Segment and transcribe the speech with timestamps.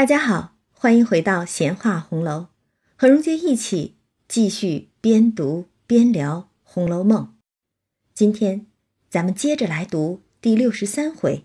[0.00, 2.46] 大家好，欢迎回到闲话红楼，
[2.96, 7.24] 和蓉姐一起继续边读边聊《红楼梦》。
[8.14, 8.64] 今天
[9.10, 11.44] 咱们接着来读第六十三回：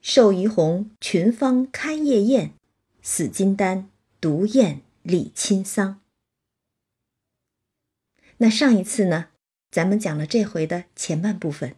[0.00, 2.54] 寿怡红群芳开夜宴，
[3.02, 6.00] 死金丹独宴李亲丧。
[8.38, 9.26] 那上一次呢，
[9.70, 11.76] 咱们讲了这回的前半部分。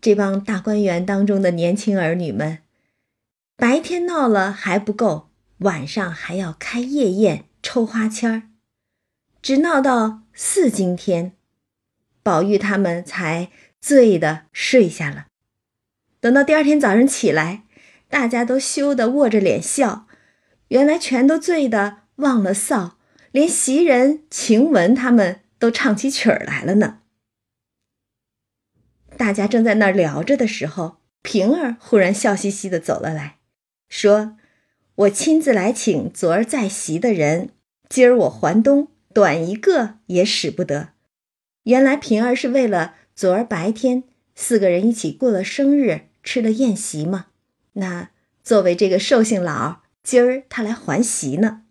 [0.00, 2.61] 这帮大观园当中的年轻儿女们。
[3.56, 8.42] 白天闹了还不够，晚上还要开夜宴抽花签儿，
[9.40, 11.36] 直闹到四更天，
[12.22, 15.26] 宝玉他们才醉的睡下了。
[16.20, 17.64] 等到第二天早上起来，
[18.08, 20.06] 大家都羞得握着脸笑，
[20.68, 22.92] 原来全都醉得忘了臊，
[23.30, 27.00] 连袭人、晴雯他们都唱起曲儿来了呢。
[29.16, 33.38] 大家正在那儿聊着的时候，平儿忽然笑嘻嘻的走了来。
[33.92, 34.38] 说
[35.04, 37.50] ：“我亲自来请昨儿在席的人，
[37.90, 40.94] 今儿我还东，短一个也使不得。
[41.64, 47.26] 原来平儿是为了昨儿白天四个人一起过了生日，吃了宴席嘛。
[47.74, 48.08] 那
[48.42, 51.64] 作为这个寿星佬，今儿他来还席呢。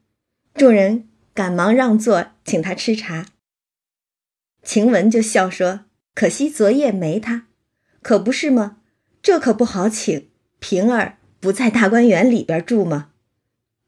[0.53, 3.25] 众人赶忙让座，请他吃茶。
[4.61, 7.47] 晴雯就笑说：‘可惜昨夜没他，
[8.03, 8.77] 可不是吗？
[9.23, 13.09] 这可不好请平儿。’”不在大观园里边住吗？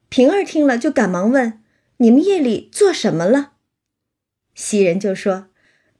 [0.08, 1.60] 平儿听了就赶忙问
[1.98, 3.52] ：“你们夜里做什么了？”
[4.54, 5.46] 袭人就说：“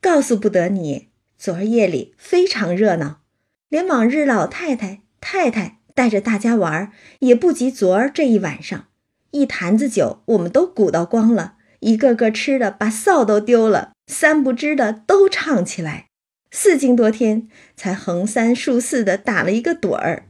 [0.03, 3.21] 告诉不得你，昨儿夜里非常热闹，
[3.69, 8.89] 连往日老太太、太太带着大家玩，也不及昨儿这一晚上。
[9.31, 16.09] 一坛子酒我们都鼓捣光了，一个个吃的把臊都丢了，三不知的都唱起来，
[16.51, 20.29] 四更多天才横三竖四的打了一个盹儿。”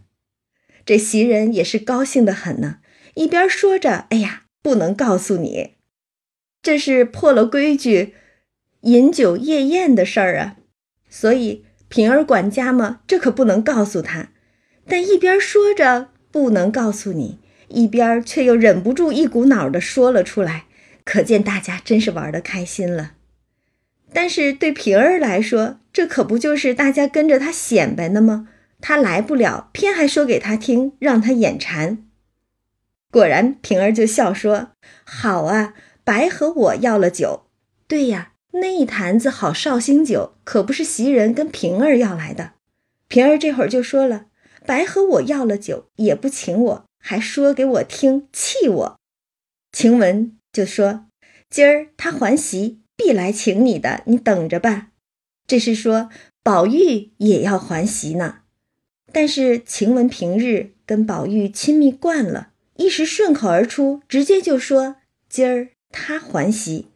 [0.86, 2.78] 这袭人也是高兴的很呢，
[3.14, 5.74] 一边说着：“哎呀，不能告诉你，
[6.62, 8.14] 这是破了规矩，
[8.82, 10.56] 饮酒夜宴的事儿啊。
[11.08, 14.30] 所以平儿管家嘛，这可不能告诉他。
[14.86, 20.67] 但一边说着不能告诉你，一边却又忍不住一股脑的说了出来，
[21.05, 23.12] 可见大家真是玩的开心了。
[24.12, 28.48] 但是对平儿来说，这可不就是大家跟着他显摆呢吗？”
[28.86, 32.05] 他来不了，偏还说给他听，让他眼馋。
[33.11, 34.72] 果然，平儿就笑说
[35.05, 35.72] ：“好啊，
[36.05, 37.46] 白和我要了酒。
[37.89, 42.52] 对呀，那一坛子好绍兴酒，可不是袭人跟平儿要来的。
[43.08, 44.27] 平儿这会儿就说了：
[44.67, 49.00] 白和我要了酒，也不请我，还说给我听，气我。
[49.73, 51.06] 晴雯就说：
[51.48, 54.89] 今儿他还席，必来请你的，你等着吧。
[55.46, 56.11] 这是说
[56.42, 58.40] 宝玉也要还席呢。”
[59.14, 62.48] 但是晴雯平日跟宝玉亲密惯了，
[62.79, 64.97] 一时顺口而出，直接就说
[65.30, 66.89] ：“今儿他还席。”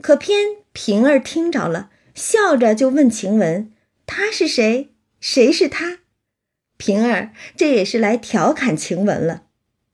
[0.00, 3.70] 可偏平儿听着了，笑着就问晴雯
[4.06, 4.88] ：“他是谁？
[5.20, 5.98] 谁是他？”
[6.78, 9.42] 平儿这也是来调侃晴雯了。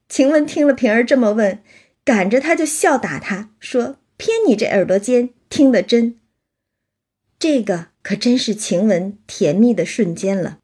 [0.09, 1.59] 晴雯听了平儿这么问，
[2.05, 6.21] 赶着他就笑打他，说：“偏你这耳朵尖，听得真。”
[7.37, 10.61] 这个可真是晴雯甜蜜的瞬间了。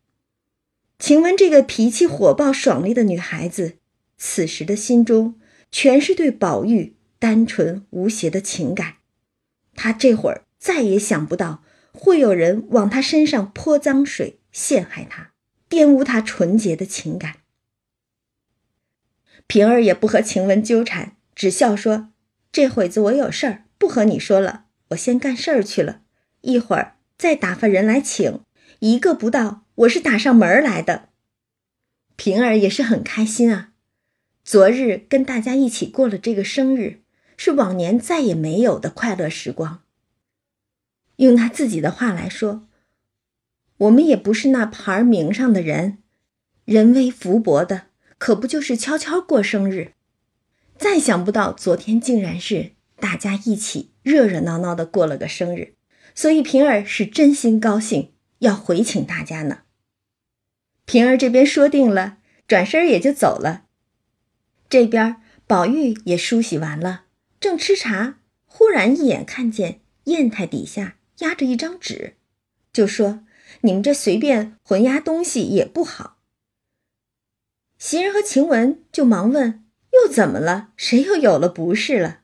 [1.00, 3.78] 晴雯这个脾气火爆、爽利的女孩子，
[4.19, 5.41] 此时的心中
[5.72, 8.97] 全是对宝玉单纯无邪的情感。
[9.75, 15.33] 她这会儿再也想不到会有人往她身上泼脏水，陷害她，
[15.71, 17.37] 玷污她纯洁的情感。
[19.47, 22.11] 平儿也不和晴雯纠缠，只笑说
[22.53, 26.03] ：“这会子我有事儿，不和你说了，我先干事儿去了，
[26.43, 28.41] 一会儿再打发人来请。”
[28.80, 31.10] 一个不到，我是打上门来的。
[32.16, 33.72] 平儿也是很开心啊，
[34.42, 37.02] 昨日跟大家一起过了这个生日，
[37.36, 39.82] 是往年再也没有的快乐时光。
[41.16, 42.69] 用他自己的话来说，
[43.76, 45.98] 我们也不是那牌名上的人，
[46.64, 49.92] 人微福薄的，可不就是悄悄过生日？
[50.78, 55.75] 再想不到昨天竟然是大家一起热热闹闹的过了个生日，
[56.14, 58.12] 所以平儿是真心高兴。
[58.40, 59.62] 要回请大家呢。
[60.84, 63.66] 平儿这边说定了，转身也就走了。
[64.69, 65.16] 这边
[65.46, 67.04] 宝玉也梳洗完了，
[67.40, 72.16] 正吃茶，忽然一眼看见砚台底下压着一张纸，
[72.72, 73.25] 就说
[73.62, 76.19] ：“你们这随便混压东西也不好。”
[77.78, 80.72] 袭人和晴雯就忙问：“又怎么了？
[80.76, 82.20] 谁又有了不是了？”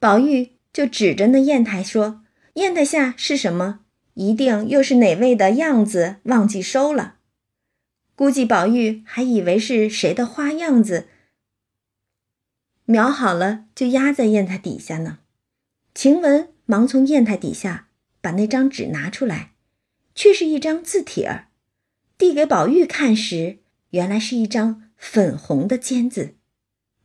[0.00, 2.24] 宝玉就指着那砚台说
[2.54, 3.80] ：“砚台下是什么？”
[4.14, 7.16] 一定又是哪位的样子忘记收了，
[8.14, 11.08] 估计宝玉还以为是谁的花样子，
[12.84, 15.18] 描好了就压在砚台底下呢。
[15.94, 17.88] 晴雯忙从砚台底下
[18.20, 19.52] 把那张纸拿出来，
[20.14, 21.48] 却是一张字帖儿。
[22.16, 23.58] 递给宝玉看时，
[23.90, 26.34] 原来是一张粉红的笺字，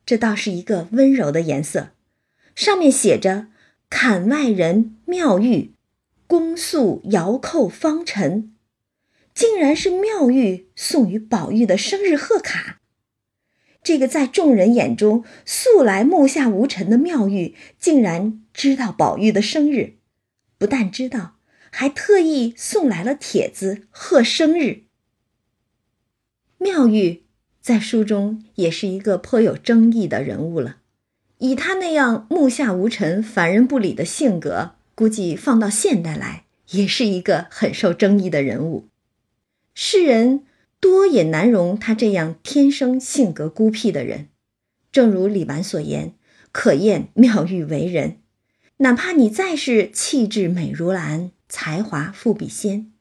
[0.06, 1.90] 这倒是一个温柔的颜色。
[2.56, 3.48] 上面写着
[3.90, 5.74] “坎外人妙玉，
[6.30, 8.54] 恭宿遥叩方尘”，
[9.34, 12.82] 竟然是妙玉送与宝玉的生日贺卡。
[13.82, 19.96] 这个在众人眼中素来目下无尘的妙玉，竟然知道宝玉的生日，
[20.60, 21.38] 不但知道，
[21.72, 24.84] 还特意送来了帖子贺生日。
[26.60, 27.24] 妙玉
[27.60, 30.78] 在书中也是一个颇有争议的人物了，
[31.40, 38.90] 以他那样目下无尘、凡人不理的性格，估计放到现代来，也是一个很受争议的人物。
[39.74, 40.44] 世人。
[40.82, 44.30] 多也难容他这样天生性格孤僻的人。
[44.94, 46.14] 正如李纨所言，
[46.54, 48.20] 可厌妙玉为人。
[48.78, 52.94] 哪怕你再是气质美如兰，才华富比仙，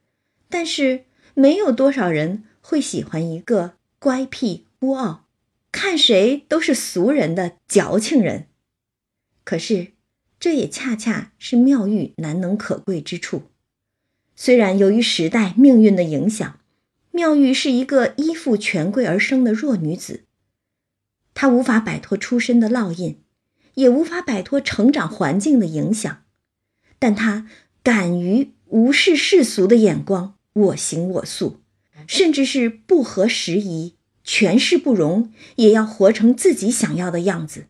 [0.49, 1.05] 但是
[1.35, 5.27] 没有多少人会喜欢一个乖僻孤傲、
[5.71, 8.49] 看谁都是俗人的矫情人。
[9.45, 9.93] 可是，
[10.39, 13.43] 这也恰恰是妙玉难能可贵之处。
[14.37, 16.59] 虽然由于时代命运的影响。
[17.11, 20.23] 妙玉是一个依附权贵而生的弱女子，
[21.35, 23.19] 她无法摆脱出身的烙印，
[23.75, 26.23] 也无法摆脱成长环境的影响，
[27.01, 27.49] 但她
[27.83, 31.59] 敢于无视世俗的眼光，我行我素，
[32.07, 37.67] 甚至是不合时宜，权势不容，也要活成自己想要的样子。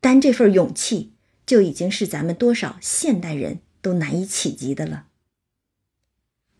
[0.00, 1.14] 单这份勇气，
[1.46, 5.06] 就已经是咱们多少现代人都难以企及的了。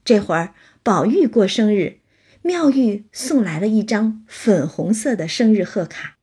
[0.04, 0.54] 这会儿。
[0.84, 2.00] 宝玉过生日，
[2.42, 6.18] 妙玉送来了一张粉红色的生日贺卡。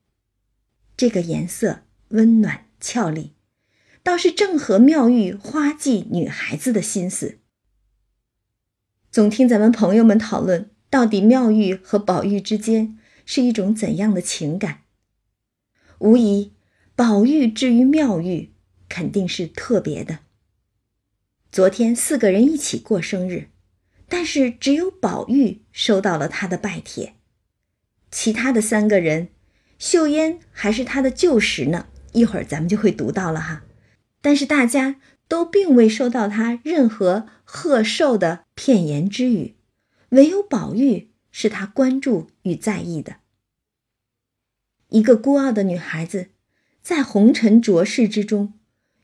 [0.98, 3.36] 这个颜色温暖俏丽，
[4.04, 7.40] 倒是正合妙玉花季女孩子的心思。
[9.10, 14.82] 总听咱们朋友们讨论，到底妙玉和宝玉之间是一种怎样的情感？
[16.00, 16.52] 无疑，
[17.00, 18.52] 宝玉至于妙玉，
[18.90, 20.20] 肯定是特别的。
[21.50, 23.48] 昨天四个人一起过生日。
[24.10, 27.16] 但是只有宝玉收到了他的拜帖，
[28.12, 29.30] 其他的三个人，
[29.78, 31.88] 秀烟还是他的旧识呢。
[32.12, 33.64] 一会儿咱们就会读到了哈。
[34.20, 35.00] 但是大家
[35.30, 39.56] 都并未收到他任何贺寿的片言之语，
[40.10, 43.22] 唯有宝玉是他关注与在意的。
[44.90, 46.32] 一个孤傲的女孩子，
[46.90, 48.54] 在红尘浊世之中，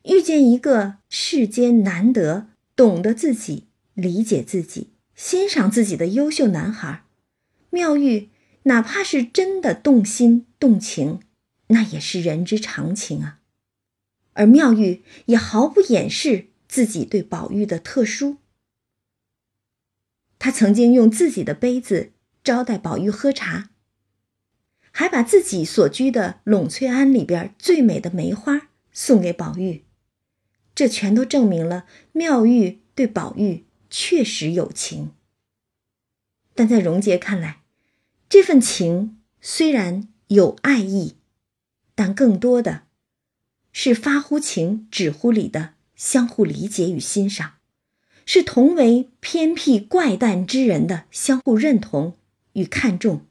[0.06, 4.90] 遇见一个世间难得懂得自己、理解自己。
[5.14, 7.04] 欣赏自己的优秀男孩，
[7.70, 8.32] 妙玉
[8.64, 11.20] 哪怕是真的动心动情，
[11.68, 13.42] 那也是人之常情啊。
[14.34, 18.38] 而妙玉也毫不掩饰自己对宝玉的特殊。
[20.40, 23.70] 他曾经用自己的杯子招待宝玉喝茶，
[24.98, 29.84] 还把自己所居的栊翠庵里边最美的梅花送给宝玉，
[30.74, 33.66] 这全都证明了妙玉对宝玉。
[33.90, 35.12] 确实有情，
[36.54, 37.64] 但在荣杰看来，
[38.30, 41.16] 这份情虽然有爱意，
[41.94, 42.84] 但更多的
[43.74, 47.56] 是发乎情，止乎礼的相互理解与欣赏，
[48.26, 52.18] 是同为偏僻怪诞之人的相互认同
[52.54, 53.26] 与看重，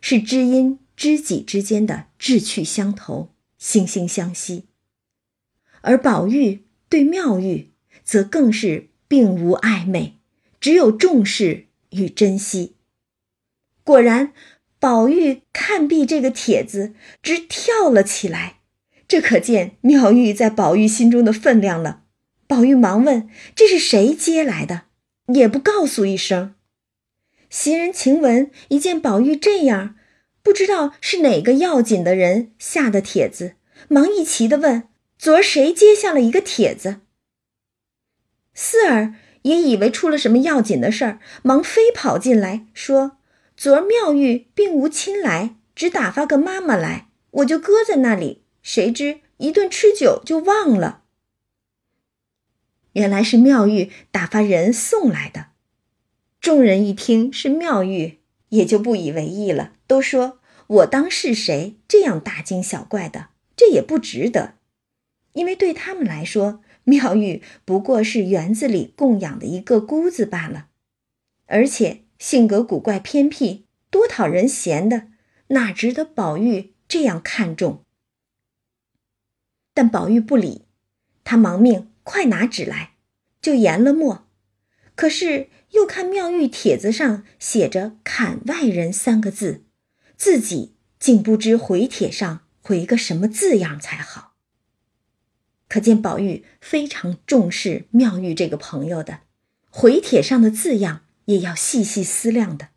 [0.00, 4.64] 是知音知己之间的志趣相投、惺惺相惜。
[5.80, 7.70] 而宝玉对妙玉，
[8.04, 8.88] 则更是。
[9.06, 10.14] 并无暧昧，
[10.58, 12.74] 只有重视与珍惜。
[13.84, 14.32] 果然，
[14.80, 18.56] 宝玉看毕这个帖子，直跳了起来。
[19.06, 22.04] 这可见妙玉在宝玉心中的分量了。
[22.48, 24.86] 宝玉忙问：“这是谁接来的？
[25.32, 26.56] 也不告诉一声。”
[27.48, 29.94] 袭人、晴雯一见宝玉这样，
[30.44, 33.54] 不知道是哪个要紧的人下的帖子，
[33.88, 37.00] 忙一齐的问：“昨儿谁接下了一个帖子？”
[38.52, 43.16] 四儿也以为出了什么要紧的事儿，忙飞跑进来，说
[43.56, 48.42] ：“昨儿妙玉并无亲来，只打发个妈妈来，我就搁在那里。
[48.62, 51.04] 谁知一顿吃酒就忘了。
[52.92, 55.46] 原来是妙玉打发人送来的。”
[56.38, 58.20] 众人一听是妙玉，
[58.50, 61.76] 也就不以为意了，都说：“我当是谁？
[61.86, 64.54] 这样大惊小怪的，这也不值得，
[65.32, 70.66] 因为对他们来说。”妙玉不过是园子里供养的一个姑子罢了，
[71.46, 75.06] 而且性格古怪偏僻，多讨人嫌的，
[75.46, 77.82] 哪值得宝玉这样看重？
[79.72, 80.66] 但宝玉不理，
[81.24, 82.96] 他忙命快拿纸来，
[83.40, 84.28] 就研了墨。
[84.94, 89.63] 可是又看妙玉帖子上写着“砍外人”三个字，
[90.16, 94.34] 自己竟不知回帖上回个什么字样才好。
[95.68, 99.20] 可见宝玉非常重视妙玉这个朋友的，
[99.70, 102.68] 回帖上的字样也要细细思量的。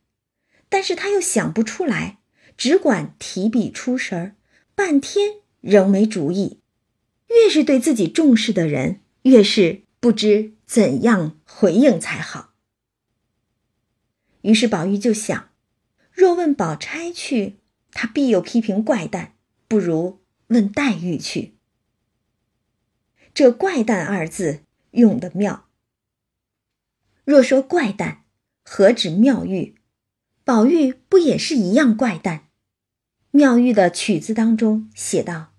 [0.69, 2.19] 但是他又想不出来，
[2.57, 4.35] 只管提笔出神儿，
[4.73, 6.59] 半天仍没主意。
[7.27, 12.53] 越是对自己重视的人，越是不知怎样回应才好。
[14.41, 15.46] 于是宝玉就想，
[16.17, 17.57] 若问宝钗去，
[17.91, 19.35] 他必又批评怪诞，
[19.67, 21.53] 不如问黛玉去。
[23.35, 24.61] 这“怪诞”二字
[24.93, 25.67] 用的妙。
[27.23, 28.23] 若说怪诞，
[28.63, 29.75] 何止妙玉？
[30.43, 32.47] 宝玉不也是一样怪诞？
[33.29, 35.53] 妙玉的曲子当中写道。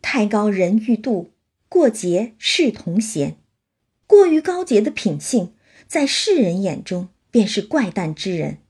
[0.00, 1.34] 太高人欲度，
[1.68, 3.36] 过节是同嫌。
[4.06, 5.54] 过于高洁的品性，
[5.86, 8.62] 在世人眼中便是怪诞之人。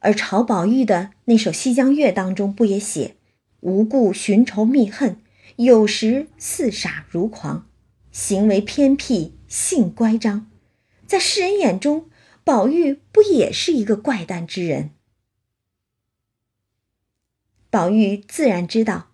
[0.00, 3.16] 而曹宝玉的那首《西江月》当中，不也写
[3.60, 5.20] “无故寻仇觅恨，
[5.56, 7.68] 有时似傻如狂，
[8.10, 10.50] 行为偏僻，性乖张”？
[11.06, 12.08] 在世人眼中，
[12.44, 14.90] 宝玉不也是一个怪诞之人？
[17.68, 19.10] 宝玉自然知道。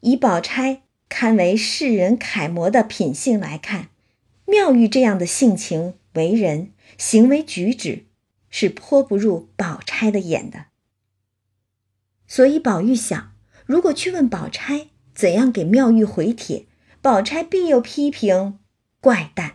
[0.00, 3.88] 以宝钗堪为世人楷模的品性来看，
[4.46, 8.04] 妙玉这样的性情、为人、行为举止，
[8.50, 10.66] 是颇不入宝钗的眼的。
[12.26, 16.66] 所以宝玉想，如果去问宝钗怎样给妙玉回帖，
[17.00, 18.58] 宝钗必又批评
[19.00, 19.54] 怪诞。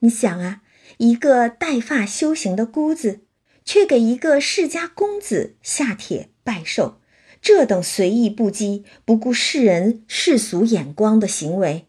[0.00, 0.62] 你想啊，
[0.98, 3.26] 一个带发修行的姑子，
[3.64, 7.00] 却给一个世家公子下帖拜寿。
[7.40, 11.88] 这等随意不羁、不顾世人世俗眼光的行为，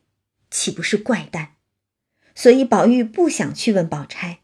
[0.50, 1.56] 岂不是怪诞？
[2.34, 4.40] 所以宝玉不想去问宝钗，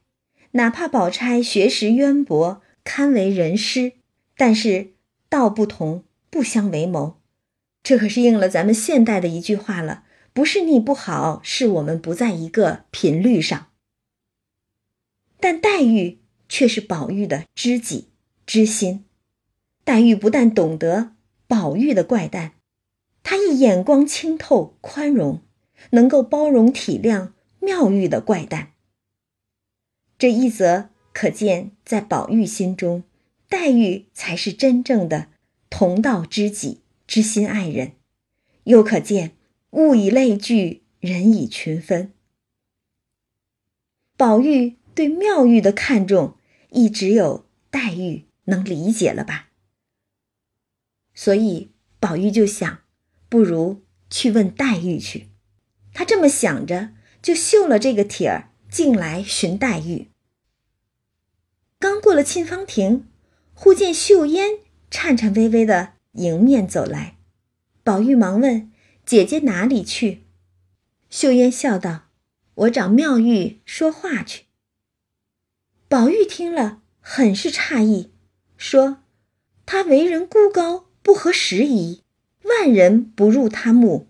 [0.52, 3.94] 哪怕宝钗学识渊博，堪为人师，
[4.36, 4.94] 但是
[5.30, 7.22] 道不同，不相为谋。
[7.84, 10.04] 这可是应了咱们现代的一句话了：
[10.34, 13.68] 不是你不好，是我们不在一个频率上。
[15.40, 18.10] 但黛玉却是宝玉的知己
[18.46, 19.06] 知心。
[19.84, 21.14] 黛玉不但懂得
[21.48, 22.54] 宝玉的怪诞，
[23.24, 25.42] 她亦眼光清透、宽容，
[25.92, 28.74] 能够包容体谅妙玉的怪诞。
[30.22, 33.04] 这一则可见，在宝玉心中，
[33.50, 35.30] 黛玉才是真正的
[35.68, 37.94] 同道知己、知心爱人；
[38.66, 39.36] 又可见，
[39.72, 42.14] 物以类聚，人以群分。
[44.16, 46.38] 宝玉对妙玉的看重，
[46.70, 49.50] 亦只有黛玉能理解了吧。
[51.16, 52.82] 所以宝玉就想，
[53.28, 55.30] 不如去问黛玉去。
[55.96, 60.10] 他这么想着，就绣了这个帖儿，进来寻黛玉。
[61.82, 63.08] 刚过了沁芳亭，
[63.56, 64.60] 忽见秀烟
[64.92, 67.18] 颤颤巍巍的迎面走来。
[67.84, 68.72] 宝玉忙问
[69.04, 70.22] ：“姐姐哪里去？”
[71.10, 72.04] 秀烟笑道
[72.54, 74.44] ：“我找妙玉说话去。”
[75.90, 78.12] 宝玉听了，很是诧异，
[78.58, 79.02] 说
[79.66, 82.04] ：“他为人孤高。”不合时宜，
[82.44, 84.08] 万人不入他目。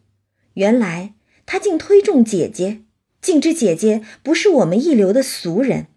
[0.56, 1.14] 原来
[1.46, 2.82] 他竟推重姐姐，
[3.22, 5.88] 竟知姐姐不是我们一流的俗人。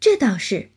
[0.00, 0.71] 这倒是，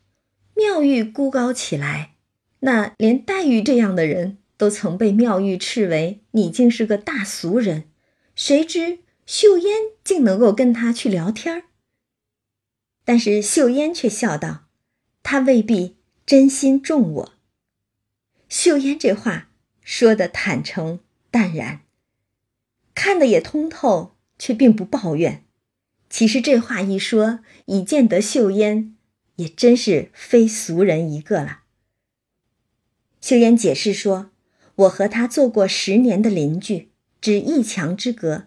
[0.55, 2.15] 妙玉孤高起来，
[2.61, 7.89] 那连黛玉这样的人都曾被妙玉斥为你竟是个大俗人。
[8.35, 11.63] 谁知秀烟竟能够跟他去聊天儿。
[13.03, 14.65] 但是秀烟却笑道
[15.21, 17.33] ：“他未必真心重我。”
[18.49, 19.49] 秀烟这话
[19.81, 21.81] 说的坦诚淡然，
[22.93, 25.43] 看得也通透，却并不抱怨。
[26.09, 28.94] 其实这话一说，已见得秀烟
[29.35, 31.61] 也真是非俗人一个了。
[33.21, 34.31] 秀烟解释说
[34.75, 36.89] ：“我和他做过十年的邻居，
[37.19, 38.45] 只一墙之隔。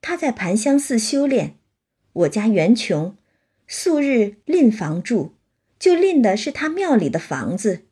[0.00, 1.56] 他在盘香寺修炼，
[2.12, 3.16] 我家原穷，
[3.66, 5.32] 素日赁房住，
[5.78, 7.86] 就赁的是他庙里的房子。”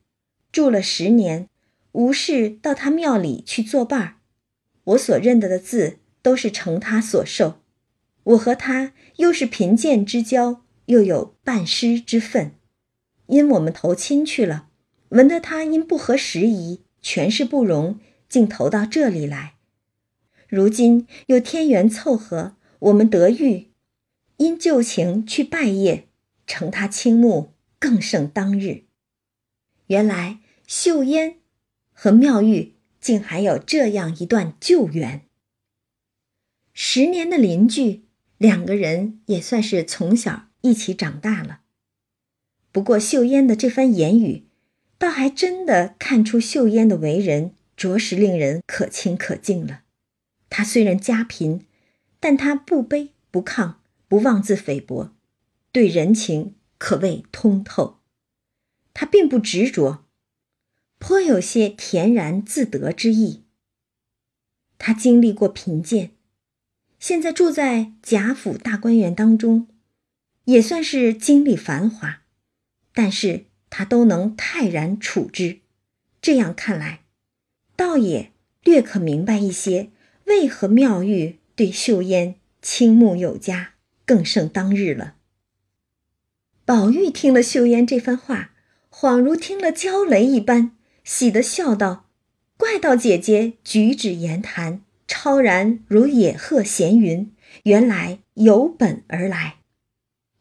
[0.53, 1.49] 住了十年，
[1.93, 4.17] 无事到他庙里去作伴儿。
[4.85, 7.61] 我所认得的字都是承他所授。
[8.23, 12.53] 我和他又是贫贱之交，又有半师之分。
[13.27, 14.69] 因我们投亲去了，
[15.11, 19.55] 闻得他因不合时宜，权势不容，竟投到这里来。
[20.49, 23.71] 如今又天缘凑合，我们得遇，
[24.39, 26.05] 因旧情去拜谒，
[26.47, 28.85] 承他倾慕，更胜当日。
[29.87, 30.41] 原来。
[30.69, 31.37] 秀烟
[31.93, 35.23] 和妙玉竟还有这样一段旧缘。
[36.75, 41.61] 十年的邻居，两个人也算是从小一起长大了。
[42.73, 44.45] 不过秀烟的这番言语，
[44.99, 49.83] 倒还真的看出秀烟的为人着实令人可亲可敬了。
[50.51, 51.67] 他虽然家贫，
[52.21, 53.75] 但他不卑不亢，
[54.09, 55.13] 不妄自菲薄，
[55.73, 57.99] 对人情可谓通透。
[58.93, 60.05] 他并不执着，
[60.99, 63.45] 颇有些恬然自得之意。
[64.79, 66.13] 他经历过贫贱。
[66.99, 69.69] 现在住在贾府大观园当中，
[70.47, 72.23] 也算是经历繁华，
[72.93, 75.61] 但是他都能泰然处之。
[76.21, 77.03] 这样看来，
[77.77, 78.33] 倒也
[78.65, 79.91] 略可明白一些，
[80.25, 83.75] 为何妙玉对秀烟倾慕有加，
[84.05, 85.15] 更胜当日了。
[86.65, 88.53] 宝玉听了秀烟这番话，
[88.91, 90.73] 恍如听了焦雷一般，
[91.05, 92.07] 喜得笑道
[92.59, 99.56] ：“怪道姐姐举止言谈。”超然如野鹤闲云，原来有本而来。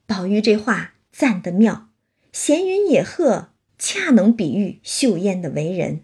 [0.06, 1.90] 宝玉这话赞得妙，
[2.32, 6.02] 闲云野鹤恰能比喻秀烟的为人，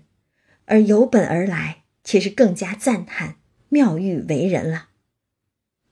[0.65, 3.37] 而有本而来却是更加赞叹
[3.69, 4.89] 妙玉为人了。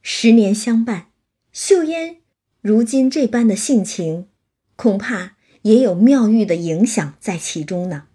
[0.01, 1.08] 十年相伴，
[1.51, 2.18] 秀烟
[2.62, 4.28] 如今这般的性情，
[4.75, 8.08] 恐怕也有妙玉的影响在其中呢。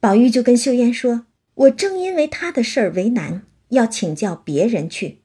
[0.00, 1.26] 宝玉就跟秀烟说。
[1.58, 5.22] 我正因为他的事儿为难，要请教别人去。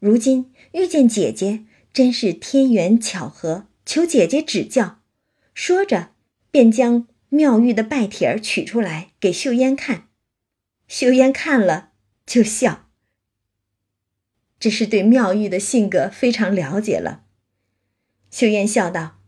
[0.00, 5.00] 如今遇见姐姐，真是天缘巧合，求姐姐指教。
[5.54, 6.10] 说着，
[6.50, 10.08] 便将妙玉的拜帖儿取出来给秀烟看。
[10.86, 11.90] 秀烟看了
[12.24, 12.88] 就笑，
[14.60, 17.24] 这是对妙玉的性格非常了解了。
[18.30, 19.18] 秀烟笑道：“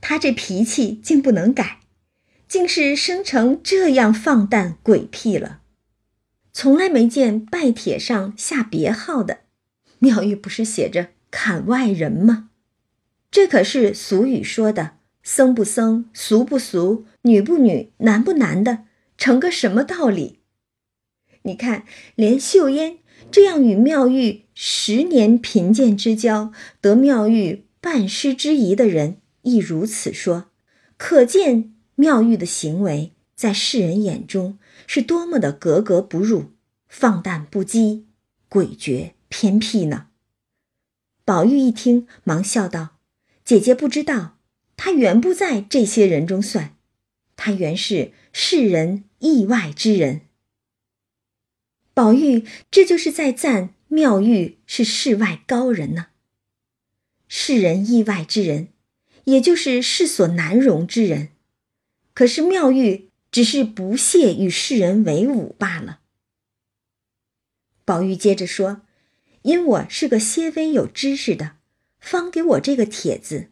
[0.00, 1.80] 他这脾气竟不能改，
[2.46, 5.62] 竟是生成这样放荡鬼僻了。”
[6.52, 9.40] 从来没见拜帖上下别号的，
[9.98, 12.50] 妙玉不是写着“砍外人”吗？
[13.28, 14.92] 这可是俗语说的，
[15.24, 18.84] 僧不僧，俗不俗，女不女，男不男的，
[19.18, 20.38] 成个什么道理？
[21.42, 22.98] 你看，连秀烟
[23.32, 30.50] 这样与妙玉十年贫贱之交，得妙玉半师之谊的人，亦如此说，
[30.96, 34.58] 可见妙玉的行为在世人眼中。
[34.86, 36.52] 是多么的格格不入、
[36.86, 38.04] 放荡不羁、
[38.48, 40.06] 诡谲偏僻呢？
[41.24, 42.98] 宝玉一听，忙笑道
[43.44, 44.38] ：“姐姐不知道，
[44.76, 46.76] 他原不在这些人中算，
[47.36, 50.22] 他原是世人意外之人。”
[51.94, 56.08] 宝玉这就是在赞妙玉是世外高人呢。
[57.28, 58.68] 世人意外之人，
[59.24, 61.30] 也就是世所难容之人。
[62.12, 63.10] 可是妙玉。
[63.34, 65.98] 只是不屑与世人为伍罢了。
[67.84, 68.82] 宝玉接着说
[69.44, 71.56] ：“因我是个些微有知识的，
[72.00, 73.48] 方给我这个帖子。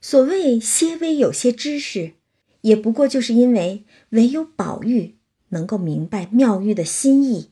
[0.00, 2.14] 所谓些微有些知识，
[2.62, 5.14] 也不过就是因为唯有宝玉
[5.50, 7.50] 能够明白妙玉的心意，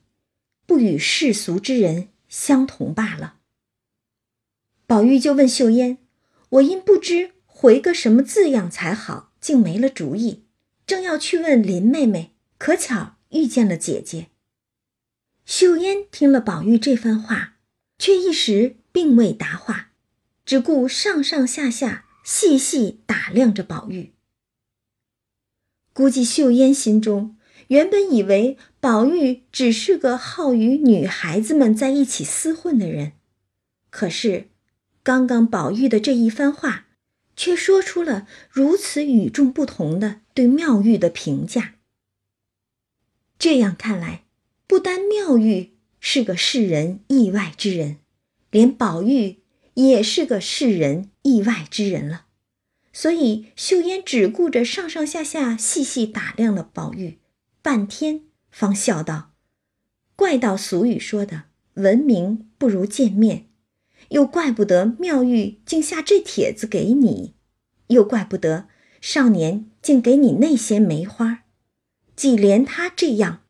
[0.67, 3.37] 不与世俗之人相同罢了。”
[4.89, 5.99] 宝玉就问秀烟
[6.51, 10.43] ：“我因不知回个什么字样才好，竟没了主意。”
[10.85, 14.32] 正要去问林妹妹，可巧遇见了姐姐。
[15.45, 17.57] 秀烟听了宝玉这番话，
[17.99, 19.91] 却一时并未答话，
[20.45, 24.13] 只顾上上下下细细打量着宝玉。
[25.93, 27.37] 估计秀烟心中
[27.69, 33.13] 原本以为宝玉只是个好与女孩子们在一起厮混的人，
[33.91, 34.49] 可是
[35.03, 36.87] 刚刚宝玉的这一番话。
[37.35, 41.77] 却说出了如此与众不同的对妙玉的评价。
[43.39, 44.22] 这样看来，
[44.73, 47.99] 不单妙玉是个世人意外之人，
[48.51, 49.43] 连宝玉
[49.75, 52.25] 也是个世人意外之人了。
[52.91, 57.19] 所以秀烟只顾着上上下下细细打量了宝玉，
[57.61, 59.33] 半天方笑道
[60.17, 61.43] ：“怪道俗语说的
[61.77, 63.49] ‘闻名不如见面’。”
[64.09, 67.35] 又怪不得妙玉竟下这帖子给你，
[67.89, 68.69] 又怪不得
[69.03, 71.43] 少年竟给你那些梅花，
[72.17, 73.42] 既连他这样，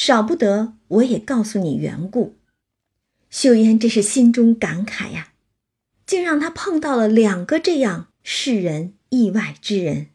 [0.00, 2.36] 少不得我也告诉你缘故。
[3.30, 5.32] 秀烟这是心中感慨呀，
[6.06, 10.10] 竟让他碰到了两个这样世人意外之人，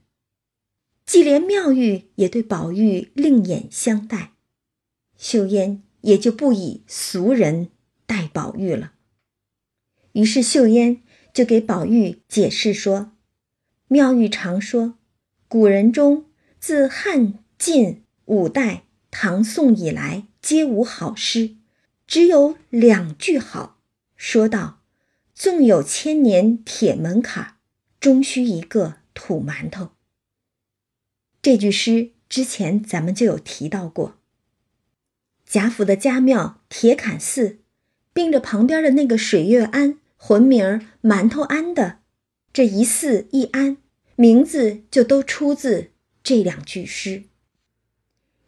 [1.05, 4.31] 既连妙玉也对宝玉另眼相待，
[5.17, 7.67] 秀烟也就不以俗人
[8.05, 8.93] 待宝玉了。
[10.13, 13.11] 于是秀烟就给宝玉解释说
[13.89, 14.97] ：“妙玉常说，
[15.49, 21.55] 古人中自汉晋五代唐宋以来皆无好诗，
[22.07, 23.79] 只有两句好。
[24.17, 24.81] 说道
[25.35, 27.57] ：“纵有千年铁门槛，
[27.99, 29.91] 终须一个土馒头。”
[31.43, 34.17] 这句诗之前咱们就有提到过。
[35.45, 37.59] 贾府的家庙铁槛寺，
[38.13, 41.99] 并着旁边的那个水月庵，浑名馒头庵的，
[42.51, 43.77] 这一寺一庵，
[44.15, 45.91] 名字就都出自
[46.23, 47.25] 这两句诗。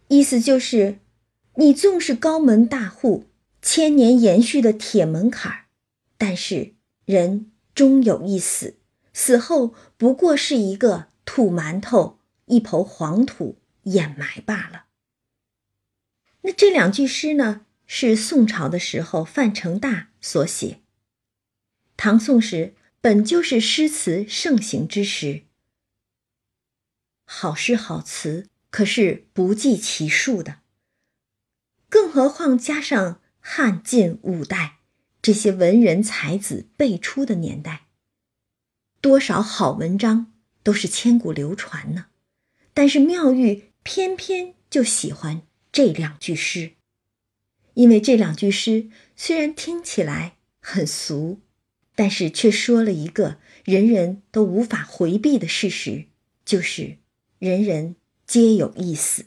[0.07, 0.99] 意思就是，
[1.55, 3.25] 你纵是高门大户，
[3.61, 5.65] 千年延续的铁门槛儿，
[6.17, 8.77] 但是人终有一死，
[9.13, 14.85] 死后不过是一个土馒头，一抔黄土掩埋罢了。
[16.41, 20.81] 那这两句诗呢，是宋朝的时候范成大所写。
[21.97, 25.43] 唐宋时本就是诗词盛行之时，
[27.25, 30.57] 好诗好词可是不计其数的。
[31.87, 34.79] 更何况加上汉晋五代
[35.21, 37.85] 这些文人才子辈出的年代，
[38.99, 42.07] 多少好文章都是千古流传呢。
[42.73, 45.43] 但是妙玉偏偏就喜欢。
[45.71, 46.73] 这两句诗，
[47.75, 51.39] 因为这两句诗虽然听起来很俗，
[51.95, 56.07] 但是却说了一个人人都无法回避的事实，
[56.43, 56.97] 就是
[57.39, 59.25] 人人皆有一死。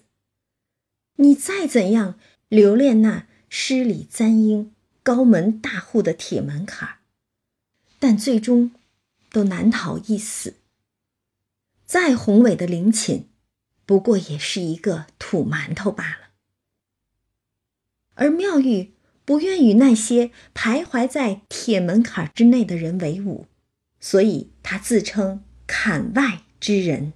[1.17, 6.99] 你再怎样留恋那诗里簪缨、高门大户的铁门槛儿，
[7.99, 8.73] 但最终
[9.31, 10.55] 都难逃一死。
[11.85, 13.25] 再宏伟的陵寝，
[13.87, 16.29] 不过也是一个土馒头罢了。
[18.15, 18.93] 而妙玉
[19.25, 23.47] 不愿与那些徘徊在铁门槛之内的人为伍，
[24.01, 27.13] 所以她自称槛外之人。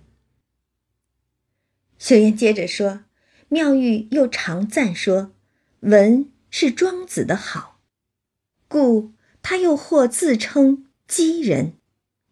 [2.02, 3.04] 秀妍接着说，
[3.48, 5.30] 妙玉又常赞说，
[5.82, 7.78] 文是庄子的好，
[8.66, 11.74] 故他又或自称讥人，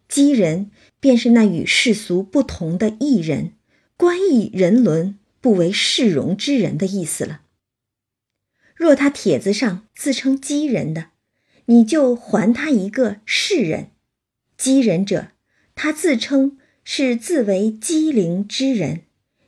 [0.09, 3.53] 讥人便是那与世俗不同的异人，
[3.97, 7.43] 观异人伦，不为世容之人的意思了。
[8.75, 11.11] 若他帖子上自称鸡人的，
[11.67, 13.93] 你就还他一个世人；
[14.57, 15.29] 鸡人者，
[15.77, 19.03] 他自称是自为机灵之人，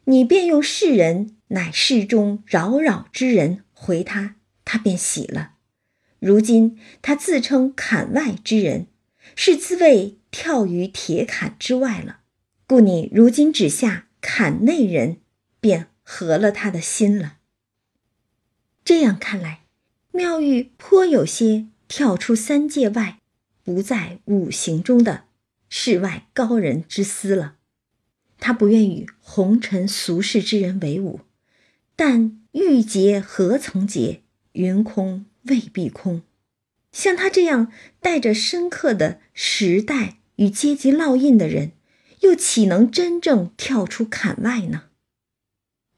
[0.04, 5.54] 你便用世人乃世中扰扰之人回他，他便喜了。
[6.18, 8.86] 如今他自称坎外之人，
[9.36, 12.20] 是自谓跳于铁坎之外了，
[12.66, 15.18] 故你如今只下坎内人，
[15.60, 17.38] 便合了他的心了。
[18.84, 19.62] 这样看来，
[20.10, 23.20] 妙玉颇有些跳出三界外，
[23.62, 25.24] 不在五行中的
[25.68, 27.56] 世外高人之思了。
[28.44, 31.20] 他不愿与红尘俗世之人为伍，
[31.94, 34.22] 但玉洁何曾洁？
[34.54, 36.22] 云空未必空。
[36.90, 41.70] 像他这样带着深刻的时代与阶级烙印的人，
[42.22, 44.86] 又岂能真正跳出坎外呢？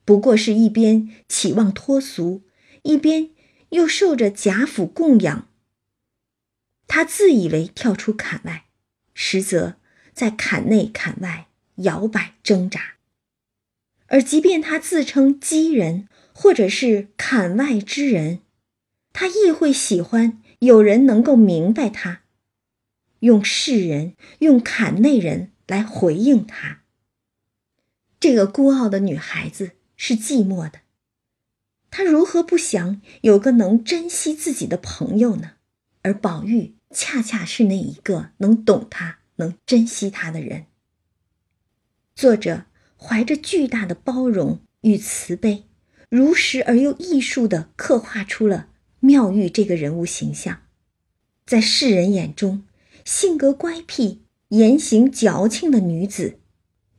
[0.04, 2.42] 不过是一边期望脱俗。
[2.82, 3.30] 一边
[3.70, 5.48] 又受着贾府供养，
[6.86, 8.66] 他自以为跳出坎外，
[9.14, 9.76] 实则
[10.12, 12.94] 在坎内坎外摇摆挣扎。
[14.06, 18.40] 而即便他自称机人，或者是槛外之人，
[19.12, 22.22] 他亦会喜欢有人能够明白他，
[23.20, 26.82] 用世人、用坎内人来回应他。
[28.20, 30.80] 这个孤傲的女孩子是寂寞的。
[31.90, 35.52] 她如何不想有个能珍惜自己的朋友呢？
[36.02, 40.66] 而宝玉恰恰是那一个能懂她、能珍惜她的人。
[42.14, 45.64] 作者怀着巨大的包容与慈悲，
[46.08, 48.68] 如实而又艺术地刻画出了
[49.00, 50.62] 妙玉这个人物形象。
[51.44, 52.64] 在世人眼中，
[53.04, 56.38] 性格乖僻、言行矫情的女子，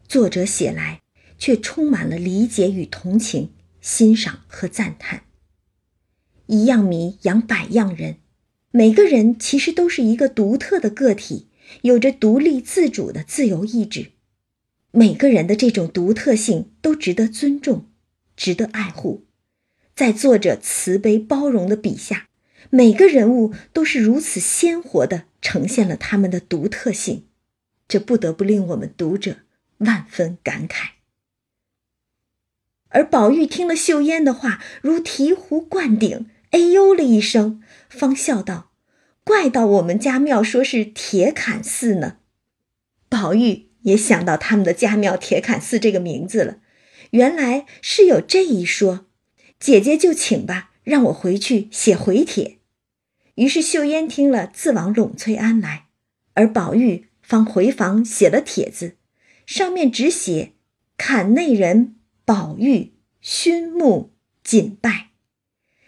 [0.08, 1.02] 作者写来
[1.38, 3.52] 却充满了理解与同情。
[3.82, 5.26] 欣赏和赞叹，
[6.48, 8.18] 一样米养百样人，
[8.72, 11.50] 每个人其实都是一个独特的个体，
[11.84, 14.14] 有着独立自主的自由意志。
[14.98, 17.90] 每个人的这种独特性都值得尊重，
[18.38, 19.26] 值得爱护。
[19.94, 22.30] 在作者慈悲包容的笔下，
[22.70, 27.26] 每个人物都是如此鲜活的呈现了他们的独特性，
[27.90, 29.40] 这不得不令我们读者
[29.80, 30.92] 万分感慨。
[32.88, 38.72] 而宝玉听了秀烟的话，如醍醐灌顶，哎呦了一声，方笑道
[39.26, 42.20] ：“怪到我们家庙说是铁槛寺呢。”
[43.10, 46.58] 宝玉也想到他们的家庙铁槛寺这个名字了，
[47.12, 49.06] 原来是有这一说，
[49.60, 52.58] 姐姐就请吧，让我回去写回帖。”
[53.36, 55.86] 于是秀烟听了，自往陇翠庵来，
[56.34, 58.96] 而宝玉方回房写了帖子，
[59.46, 60.54] 上面只写
[60.98, 65.10] “坎内人宝玉勋木谨拜”，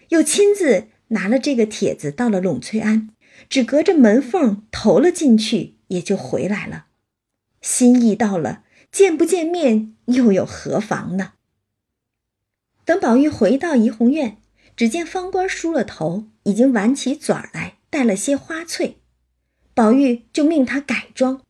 [0.09, 3.09] 又亲自拿了这个帖子到了陇翠庵，
[3.49, 6.86] 只隔着门缝投了进去，也就回来了。
[7.67, 11.33] 心意到了，见不见面又有何妨呢？
[12.85, 14.41] 等宝玉回到怡红院，
[14.77, 19.01] 只见方官梳了头，已经挽起嘴儿来，带了些花翠。
[19.73, 21.43] 宝玉就命他改装，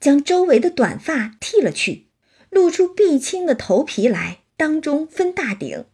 [0.00, 2.08] 将周围的短发剃了去，
[2.48, 5.84] 露出碧青的头皮来，当中分大顶。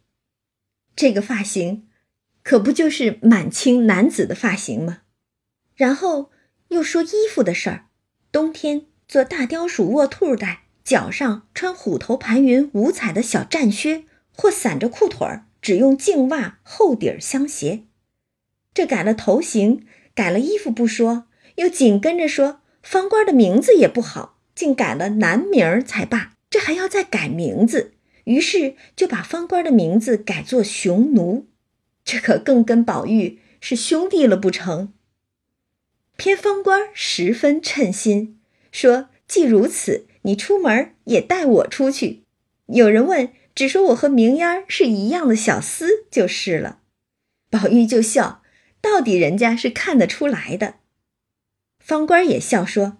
[0.95, 1.89] 这个发型，
[2.43, 5.01] 可不就是满清男子的发型吗？
[5.75, 6.31] 然后
[6.69, 7.87] 又说衣服的事儿，
[8.31, 14.05] 冬天做大雕鼠卧兔带，脚上穿虎头盘云五彩的小战靴。
[14.31, 17.83] 或散着裤腿儿，只用净袜厚底儿相携。
[18.73, 26.37] 这改了头型，改了衣服不说，又紧跟着说方官的名字也不好，竟改了男名儿才罢。
[26.49, 31.49] 这还要再改名字，于是就把方官的名字改作熊奴。
[32.05, 34.93] 这可更跟宝玉是兄弟了不成？
[36.15, 38.39] 偏方官十分称心，
[38.71, 42.23] 说既如此，你出门也带我出去。
[42.67, 43.33] 有人问。
[43.53, 46.79] 只说我和明烟是一样的小厮就是了，
[47.49, 48.41] 宝玉就笑，
[48.79, 50.75] 到底人家是看得出来的。
[51.77, 52.99] 方官也笑说：“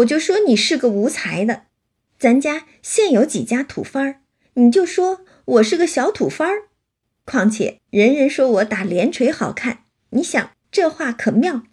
[0.00, 1.64] 我就说你是个无才的，
[2.18, 4.22] 咱家现有几家土方儿，
[4.54, 6.62] 你就说我是个小土方儿。
[7.26, 11.64] 况且人人说我打连锤好看，你想这话可妙。”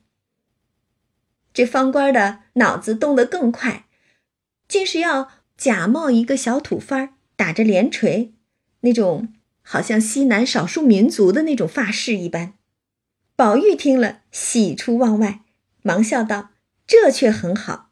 [1.58, 3.88] 这方官的脑子动得更快，
[4.68, 7.10] 竟是要假冒一个小土方儿。
[7.36, 8.36] 打着连锤，
[8.82, 12.54] 那种好像西南少数民族的那种发饰一般。
[13.36, 15.40] 宝玉听了，喜出望外，
[15.82, 16.52] 忙笑道
[16.86, 17.90] ：“这却很好。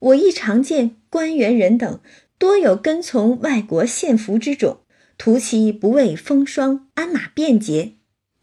[0.00, 2.00] 我亦常见官员人等
[2.36, 4.80] 多有跟从外国献俘之种，
[5.16, 7.92] 图其不畏风霜，鞍马便捷。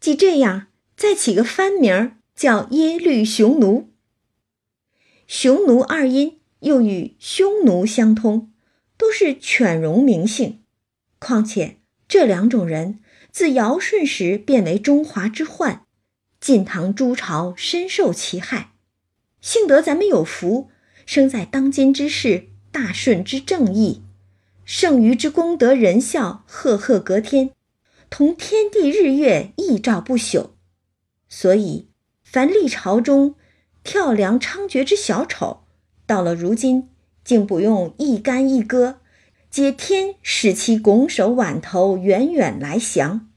[0.00, 3.89] 既这样，再起个番名，叫耶律雄奴。
[5.32, 8.50] 雄奴二音又与匈奴相通。”
[8.98, 10.58] 都是犬戎名姓，
[11.20, 12.98] 况且这两种人
[13.30, 15.86] 自尧舜时便为中华之患，
[16.38, 18.72] 晋唐诸朝深受其害。
[19.40, 20.68] 幸得咱们有福，
[21.06, 24.02] 生在当今之世，大顺之正义，
[24.66, 27.52] 剩余之功德仁孝，赫赫隔天，
[28.10, 30.50] 同天地日月一照不朽。
[31.30, 31.88] 所以
[32.22, 33.36] 凡历朝中
[33.90, 35.64] 跳梁猖獗之小丑，
[36.06, 36.90] 到了如今。
[37.24, 39.00] 竟不用一干一戈，
[39.50, 43.28] 皆天使其拱手挽头，远远来降。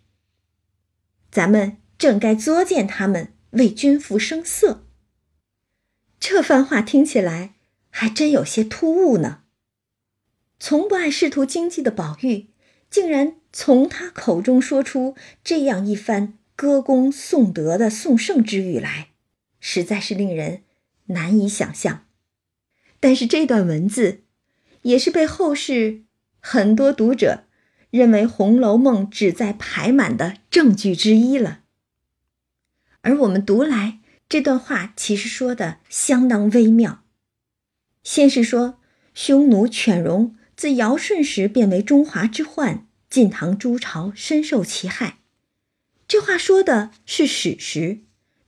[1.32, 4.86] 咱们正该作践他们，为君父生色。
[6.20, 7.56] 这番话听起来
[7.90, 9.40] 还真有些突兀呢。
[10.60, 12.50] 从不爱仕途经济的宝玉，
[12.92, 19.08] 竟然从他口中说出这样一番歌功颂德的颂圣之语来，
[19.66, 20.64] 实在是令人
[21.06, 22.06] 难以想象。
[23.00, 24.24] 但是这段文字，
[24.82, 26.04] 也是被后世
[26.42, 27.46] 很多读者
[27.90, 31.62] 认为《红楼梦》旨在排满的证据之一了。
[33.02, 37.06] 而我们读来，这段话其实说的相当微妙。
[38.04, 38.82] 先是说
[39.14, 45.20] 匈奴犬戎自尧舜时便为中华之患，晋唐诸朝深受其害，
[46.06, 48.00] 这话说的是史实。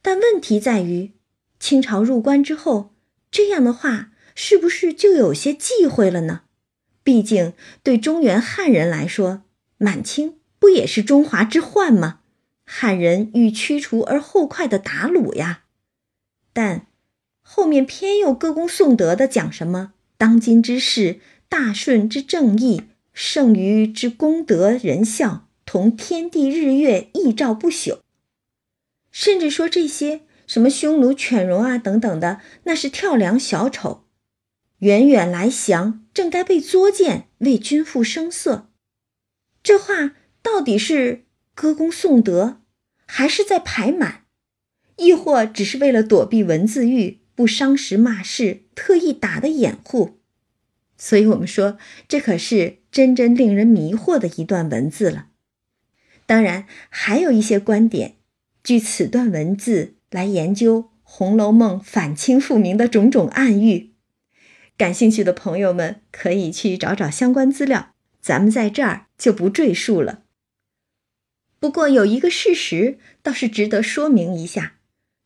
[0.06, 1.14] 但问题在于，
[1.60, 2.94] 清朝入关之后，
[3.32, 4.12] 这样的话。
[4.38, 6.42] 是不是就有些忌讳了呢？
[7.04, 9.44] 毕竟对中原汉人来说，
[9.78, 12.20] 满清不也是中华之患吗？
[12.66, 15.64] 汉人欲驱除而后快的打虏呀。
[16.52, 16.88] 但
[17.42, 28.00] 后面偏又歌功颂德的讲什么当今之事，大顺之正义，剩余之功德仁孝，同天地日月一照不朽。
[29.16, 34.10] 甚至说这些什么匈奴犬戎啊等等的，那是跳梁小丑。
[34.80, 38.74] 远远来降，正该被作践，为君父生色。
[39.64, 41.24] 这话到底是
[41.54, 42.60] 歌功颂德，
[43.06, 44.26] 还是在排满？
[44.98, 50.20] 亦或只是为了躲避文字狱，不伤时骂世，特意打的掩护？
[50.98, 51.78] 所以，我们说
[52.10, 55.28] 这可是真真令人迷惑的一段文字了。
[56.26, 58.15] 当然，还有一些观点，
[58.66, 63.94] 据此段文字来研究《红楼梦》反清复明的种种暗喻。
[64.76, 70.24] 感兴趣的朋友们可以去找找相关资料，咱们在这儿就不赘述了。
[71.60, 74.78] 不过有一个事实倒是值得说明一下，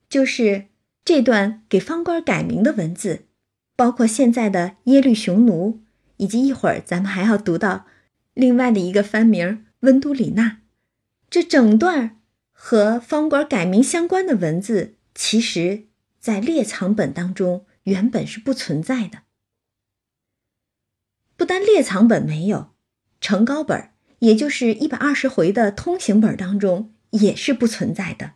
[0.10, 0.66] 就是
[1.06, 3.22] 这段给方官改名的文字，
[3.78, 5.80] 包括现在的耶律雄奴，
[6.18, 7.88] 以及一会儿咱们还要读到
[8.34, 10.58] 另外的一个番名温都里纳，
[11.30, 12.19] 这整段
[12.62, 15.86] 和方管改名相关的文字，其实
[16.20, 19.20] 在列藏本当中原本是不存在的。
[21.38, 22.72] 不单列藏本没有，
[23.22, 28.34] 成稿本，也就是一百二十回的通行本当中也是不存在的。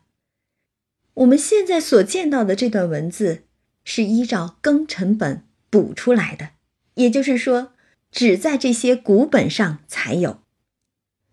[1.15, 3.43] 我们现在所见到的这段文字，
[3.83, 6.51] 是依照庚辰本补出来的，
[6.93, 7.73] 也就是说，
[8.09, 10.41] 只在这些古本上才有，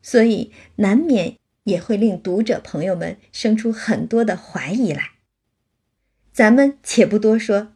[0.02, 5.10] 所以难免也会令读者朋友们生出很多的怀疑来。
[6.32, 7.72] 咱们且不多说，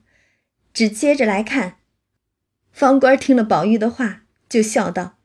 [0.72, 1.76] 只接着来看。
[2.72, 5.18] 方官听了宝玉的话，就笑道：“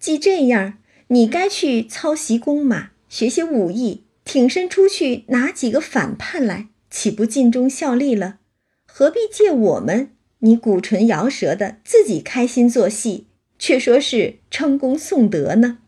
[0.00, 8.38] 既这样，你该去操习弓马，学些武艺，挺身出去拿几个反叛来，岂不尽忠效力了？
[8.86, 10.12] 何必借我们？
[10.40, 13.26] 你鼓唇摇舌的，自己开心做戏，
[13.58, 15.78] 却说是称功颂德呢？”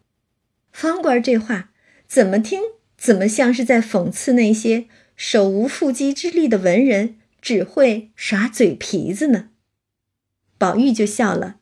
[0.72, 1.69] 方官这话
[2.10, 2.60] 怎么听，
[2.98, 9.50] 怎么像是在讽刺那些手无缚鸡之力的文人，只会耍嘴皮子呢？
[10.58, 11.60] 宝玉就笑了：“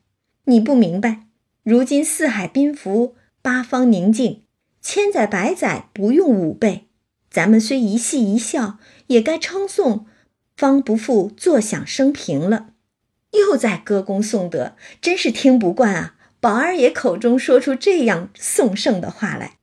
[0.49, 1.27] 你不明白，
[1.63, 4.45] 如今四海宾服，八方宁静，
[4.81, 6.87] 千载百载不用武备，
[7.31, 10.07] 咱们虽一戏一笑，也该称颂，
[10.57, 12.71] 方不负坐享生平了。
[13.33, 16.15] 又在歌功颂德，真是听不惯啊！
[16.41, 19.59] 宝二爷口中说出这样颂圣的话来，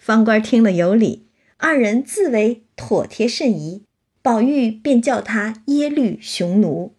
[0.00, 1.26] 方官听了有理，
[1.58, 3.84] 二人自为妥帖甚宜，
[4.22, 6.96] 宝玉便叫他耶律雄奴。”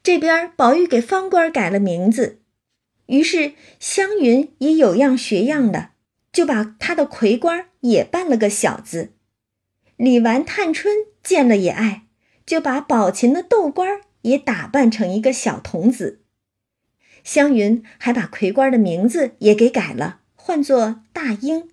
[0.00, 2.38] 这边宝玉给方官改了名字，
[3.06, 5.90] 于是湘云也有样学样的，
[6.32, 9.10] 就把他的魁官也扮了个小子。
[9.96, 12.04] 李纨、探春见了也爱，
[12.46, 16.20] 就把宝琴的豆官也打扮成一个小童子。
[17.24, 21.69] 湘云还把魁官的名字也给改了，唤作大英。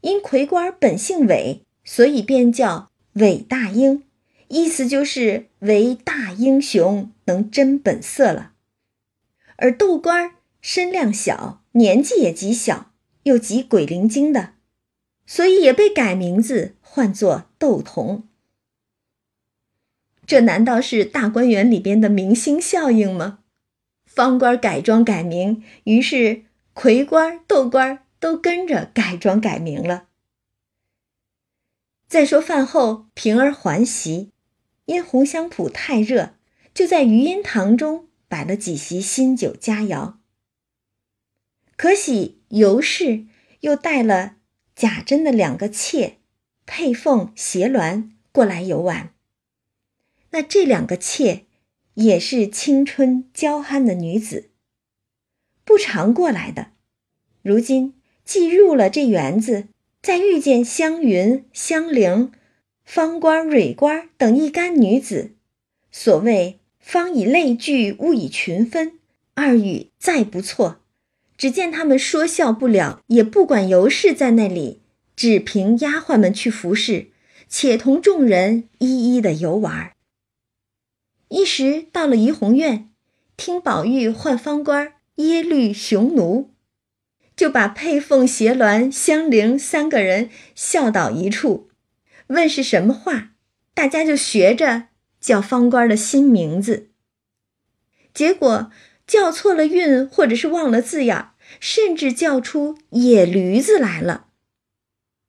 [0.00, 4.04] 因魁官本姓韦，所以便叫韦大英。
[4.48, 8.54] 意思就是为大英雄，能真本色了。
[9.56, 12.90] 而豆官身量小，年纪也极小，
[13.22, 14.54] 又极鬼灵精的，
[15.24, 18.26] 所以也被改名字，唤作豆童。
[20.26, 23.40] 这难道是大观园里边的明星效应吗？
[24.04, 30.06] 方官改装改名，于是魁官、豆官都跟着改装改名了。
[32.06, 34.30] 再说饭后，平儿还席。
[34.86, 36.34] 因红香圃太热，
[36.74, 40.16] 就在余音堂中摆了几席新酒佳肴。
[41.76, 43.26] 可喜尤氏
[43.60, 44.38] 又带了
[44.74, 46.18] 贾珍的两个妾
[46.66, 49.14] 佩凤、斜鸾过来游玩。
[50.30, 51.46] 那这两个妾
[51.94, 54.50] 也是青春娇憨的女子，
[55.64, 56.72] 不常过来的。
[57.42, 57.99] 如今
[58.30, 59.66] 既入了这园子，
[60.00, 62.30] 再遇见湘云、香菱。
[62.84, 65.32] 方官、蕊官等一干女子，
[65.90, 69.00] 所谓“方以类聚，物以群分”，
[69.34, 70.80] 二语再不错。
[71.36, 74.80] 只见他们说笑不了，也不管尤氏在那里，
[75.16, 77.08] 只凭丫鬟们去服侍，
[77.48, 79.94] 且同众人一一的游玩。
[81.26, 82.90] 一时到了怡红院，
[83.36, 86.50] 听宝玉唤方官耶律雄奴，
[87.40, 91.70] 就把佩凤、斜鸾、香菱三个人笑倒一处。
[92.26, 93.30] 问是什么话，
[93.72, 94.88] 大家就学着
[95.22, 96.90] 叫方官的新名字。
[98.12, 98.70] 结果
[99.06, 104.26] 叫错了韵，或者是忘了字眼，甚至叫出野驴子来了，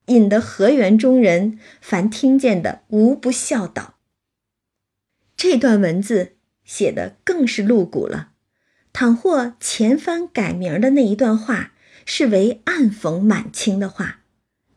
[0.07, 3.95] 引得河园中人凡听见的无不笑倒。
[5.37, 6.35] 这段文字
[6.65, 8.31] 写的更是露骨了。
[8.91, 11.71] 倘或前番改名的那一段话
[12.13, 14.19] 是为暗讽满清的话，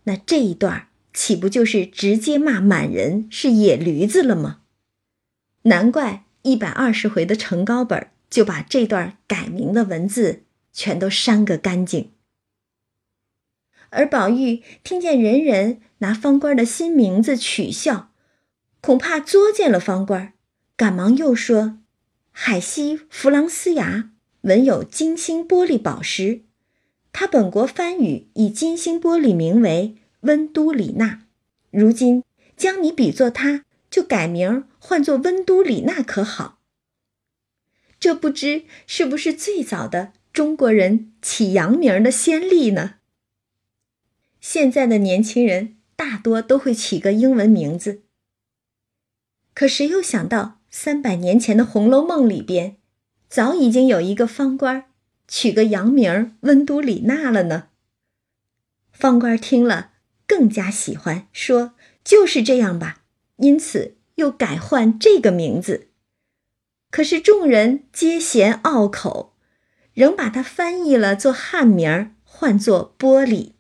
[0.04, 4.60] 那这一段岂不就是直接骂满人是野驴子了吗？
[5.62, 12.12] 难怪一百二十回的成稿本就把这段改名的文字全都删个干净。
[13.90, 18.12] 而宝玉听见人人拿方官的新名字取笑，
[18.80, 20.34] 恐怕作践了方官，
[20.76, 21.80] 赶忙又说
[22.30, 24.12] ：“海西弗朗斯牙
[24.42, 26.42] 文有金星玻璃宝石，
[27.14, 31.20] 他本国番语以金星玻璃名为。”温都里纳，
[31.70, 32.24] 如今
[32.56, 36.60] 将你比作他，就改名唤作温都里纳，可好？
[38.00, 42.94] 这不知是不是最早的中国人起洋名的先例呢？
[44.40, 48.04] 现在的年轻人大多都会起个英文名字。
[49.52, 52.78] 可谁又想到，三百年前的《红楼梦》里边，
[53.28, 54.86] 早已经有一个方官
[55.28, 57.68] 取个洋名儿温都里娜了呢？
[58.92, 59.92] 方官听了
[60.26, 63.02] 更加喜欢，说：“就是这样吧。”
[63.38, 65.88] 因此又改换这个名字。
[66.90, 69.34] 可是众人皆嫌拗口，
[69.92, 73.54] 仍把它翻译了做汉名儿，唤作玻璃。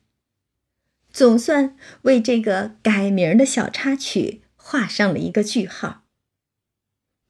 [1.12, 6.04] 总算为这个改名的小插曲画上了一个句号。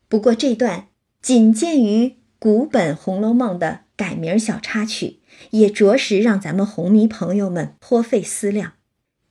[0.09, 0.89] 不过这段
[1.23, 5.21] 仅见于古本《红楼梦》的改名小插曲，
[5.51, 8.75] 也着实让咱们红迷朋友们颇费思量。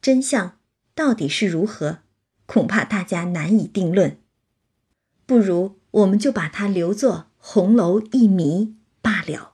[0.02, 0.58] 真相
[0.94, 2.00] 到底是如何，
[2.46, 4.18] 恐怕大家难以定论。
[5.26, 9.54] 不如我们就把它留作红楼一谜罢了。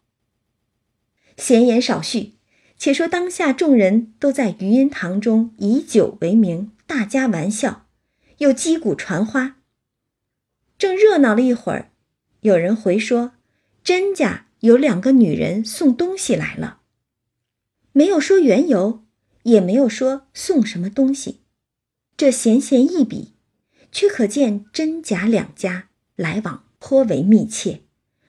[1.37, 2.33] 闲言少叙。
[2.81, 7.85] 且说当下众人都在余音堂中以酒为名，大家玩笑，
[8.37, 9.57] 又击鼓传花。
[10.77, 11.91] 正热闹了一会儿，
[12.39, 13.33] 有人回说，
[13.83, 16.81] 甄家有两个女人送东西来了，
[17.93, 19.05] 没有说缘由，
[19.43, 21.41] 也没有说送什么东西。
[22.17, 23.35] 这闲闲一笔，
[23.91, 27.83] 却可见甄贾两家来往颇为密切。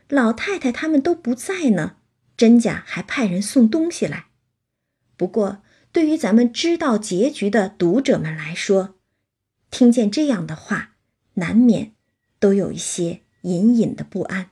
[0.09, 1.97] 老太太他们都不在呢，
[2.37, 4.26] 甄家还派人送东西来。
[5.16, 8.95] 不过，对于咱们知道结局的读者们来说，
[9.70, 10.97] 听见这样的话，
[11.35, 11.95] 难免
[12.39, 14.51] 都有一些隐隐的不安。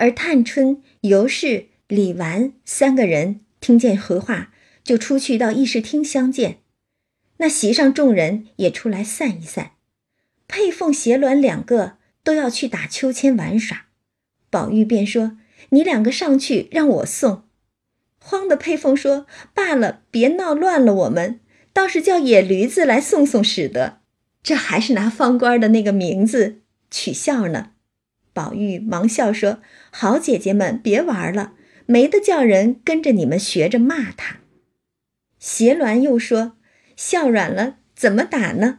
[0.00, 4.50] 而探春、尤氏、李纨三个人听见回话，
[4.82, 6.60] 就出去到议事厅相见。
[7.36, 9.72] 那席上众人也出来散一散。
[10.48, 13.88] 佩凤、斜鸾两个都要去打秋千玩耍，
[14.48, 15.36] 宝玉便说
[15.68, 17.44] ：“你两个上去，让我送。”
[18.18, 20.94] 慌的佩凤说：“罢了，别闹乱了。
[20.94, 21.40] 我们
[21.74, 24.00] 倒是叫野驴子来送送使得，
[24.42, 27.72] 这还是拿方官的那个名字取笑呢。”
[28.40, 29.60] 宝玉忙笑说
[29.92, 31.52] ：“好姐姐们，别玩了，
[31.84, 34.38] 没得叫人跟着你们学着骂他。”
[35.38, 36.56] 斜鸾又说
[36.96, 38.78] ：“笑软了，怎么打呢？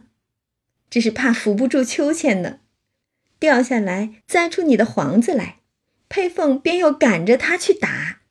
[0.90, 2.58] 这是怕扶不住秋千呢，
[3.38, 5.60] 掉下来栽出你的黄子来。”
[6.10, 8.22] 佩凤便又赶着他去打。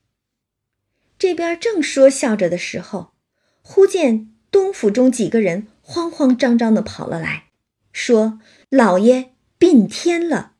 [1.17, 3.13] 这边正说笑着的时候，
[3.61, 7.45] 忽见东府中几个人慌慌张张的跑了来，
[7.93, 10.55] 说：“老爷病天了。”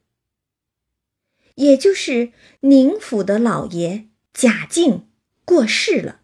[1.56, 2.32] 也就是
[2.62, 5.08] 宁府的老爷贾敬
[5.46, 6.22] 过世了。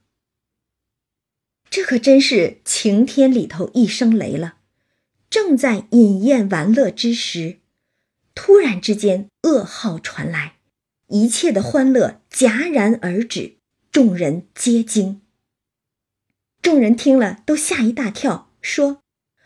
[1.70, 4.58] 这可真是晴天里头一声雷了。
[5.30, 7.58] 正在饮宴玩乐之时，
[8.34, 10.56] 突然之间噩耗传来，
[11.08, 13.58] 一切的欢乐戛然而止。
[13.92, 15.22] 众人皆惊。
[16.62, 19.02] 众人听了都吓一大跳，说：“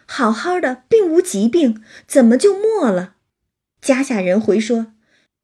[0.06, 3.16] 好好的，并无疾病，怎么就没了？”
[3.82, 4.94] 家下人回说：“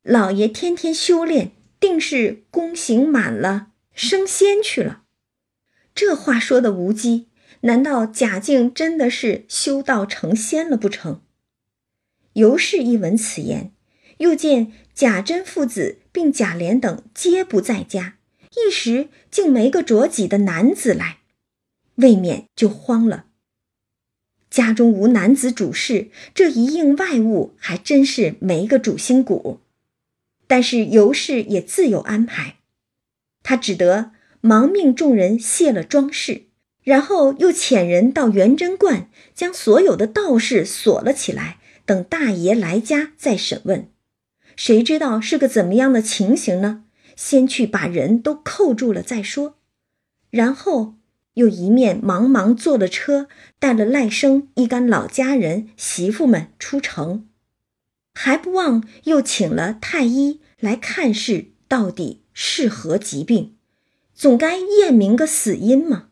[0.09, 1.51] 老爷天天修炼，
[1.81, 5.03] 定是功行满了，升仙去了。”
[5.93, 7.27] 这话说的无稽，
[7.61, 11.19] 难道贾静真的是修道成仙了不成？
[12.33, 13.73] 尤氏一闻此言，
[14.19, 18.17] 又见贾珍父子并贾琏等皆不在家。
[18.55, 21.17] 一时竟没个着己的男子来，
[21.95, 23.25] 未免就慌了。
[24.49, 29.59] 家中无男子主事，这一应外物还真是没个主心骨。
[30.47, 32.55] 但是尤氏也自有安排，
[33.43, 36.47] 他只得忙命众人卸了装饰，
[36.83, 43.89] 然后又遣人到元贞观，将所有的道士锁了起来，等大爷来家再审问。
[44.55, 46.85] 谁知道是个怎么样的情形呢？
[47.15, 49.55] 先去把人都扣住了再说，
[50.29, 50.95] 然后
[51.33, 53.27] 又一面忙忙坐了车，
[53.59, 57.26] 带了赖生一干老家人媳妇们出城，
[58.19, 63.55] 还不忘又请了太医来看视，到底是何疾病，
[64.15, 66.09] 总该验明个死因嘛。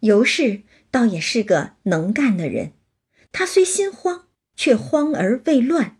[0.00, 2.72] 尤氏倒也是个能干的人，
[3.30, 5.98] 他虽心慌，却慌而未乱，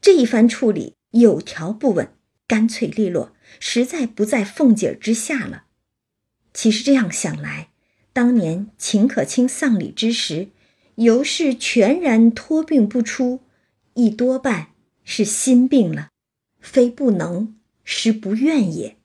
[0.00, 2.10] 这一番处理有条不紊。
[2.46, 5.64] 干脆利落，实在不在凤姐之下了。
[6.54, 7.68] 其实这样想来，
[8.14, 10.48] 当年秦可卿丧礼之时，
[10.94, 13.40] 尤氏全然托病不出，
[13.98, 14.68] 亦多半
[15.02, 16.10] 是心病了，
[16.60, 18.96] 非不能，实不愿也。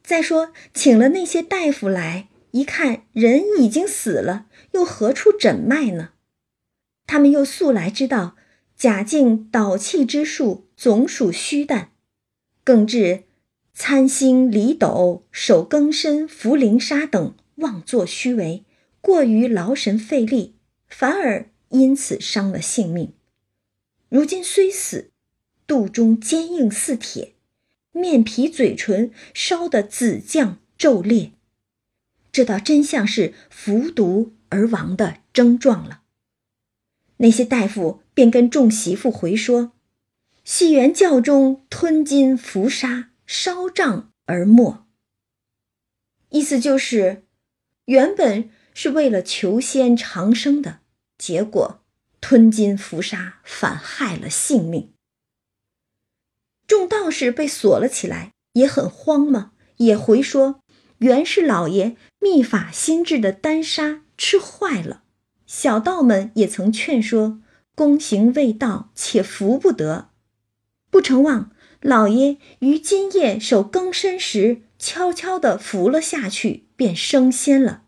[0.00, 6.10] 再说，请了那些大夫来，一看人已经死了，又何处诊脉呢？
[7.04, 8.36] 他们又素来知道
[8.76, 11.90] 贾静导气之术总属虚诞。
[12.62, 13.24] 更至
[13.74, 18.64] 参星离斗、守更深、扶灵沙等妄作虚为，
[19.00, 20.54] 过于劳神费力，
[20.86, 23.14] 反而因此伤了性命。
[24.08, 25.10] 如今虽死，
[25.66, 27.34] 肚中坚硬似铁，
[27.92, 31.32] 面皮嘴唇烧得紫绛皱裂，
[32.32, 36.02] 这倒真像是服毒而亡的征状了。
[37.18, 39.72] 那些大夫便跟众媳妇回说
[40.44, 44.86] ：“戏园教中吞金服杀。”烧杖而没，
[46.30, 47.24] 意思就是，
[47.84, 50.78] 原本是为了求仙长生的，
[51.18, 51.77] 结果
[52.20, 54.92] 吞金服沙，反害了性命。
[56.66, 60.60] 众道士被锁了起来，也很慌嘛，也回说，
[60.98, 65.04] 原是老爷秘法新制的丹砂吃坏了。
[65.46, 67.40] 小道们也曾劝说，
[67.74, 70.10] 功行未到，且服不得，
[70.90, 71.52] 不成望。
[71.80, 77.84] 老爷于今夜守更深时，悄悄地服了下去，便升仙了。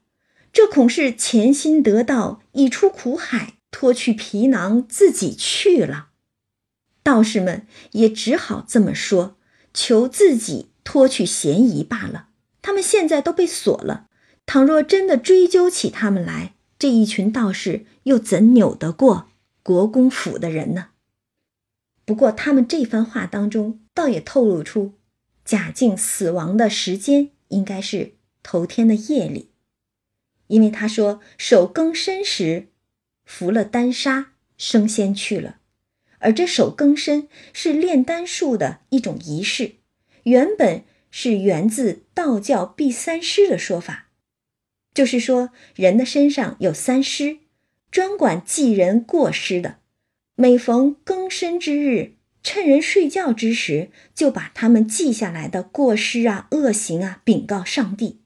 [0.52, 6.08] 这恐是潜心得道，已出苦海，脱去皮囊，自己去了。
[7.02, 9.36] 道士们也只好这么说，
[9.72, 12.28] 求自己脱去嫌疑罢了。
[12.62, 14.08] 他们现在都被锁了，
[14.44, 19.28] 倘若真的追究起他们来，这一群道士又怎扭得过
[19.62, 20.88] 国公府的人呢？
[22.04, 24.94] 不过，他们这番话当中，倒也透露出
[25.44, 29.50] 贾静死亡的时间应该是头天的夜里，
[30.48, 32.68] 因为他说守更深时
[33.30, 35.60] 服了丹砂升仙去了，
[36.18, 39.76] 而这守更身是炼丹术的一种仪式，
[40.24, 44.08] 原本是源自道教避三尸的说法，
[44.92, 47.38] 就是说人的身上有三尸，
[47.92, 49.78] 专管祭人过失的。
[50.34, 58.22] 每逢更深之日，趁人睡觉之时，就把他们记下来的过失啊、恶行啊禀告上帝。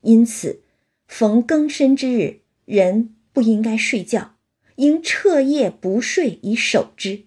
[0.00, 0.62] 因此，
[1.06, 4.34] 逢更深之日，人不应该睡觉，
[4.78, 7.26] 应彻夜不睡以守之。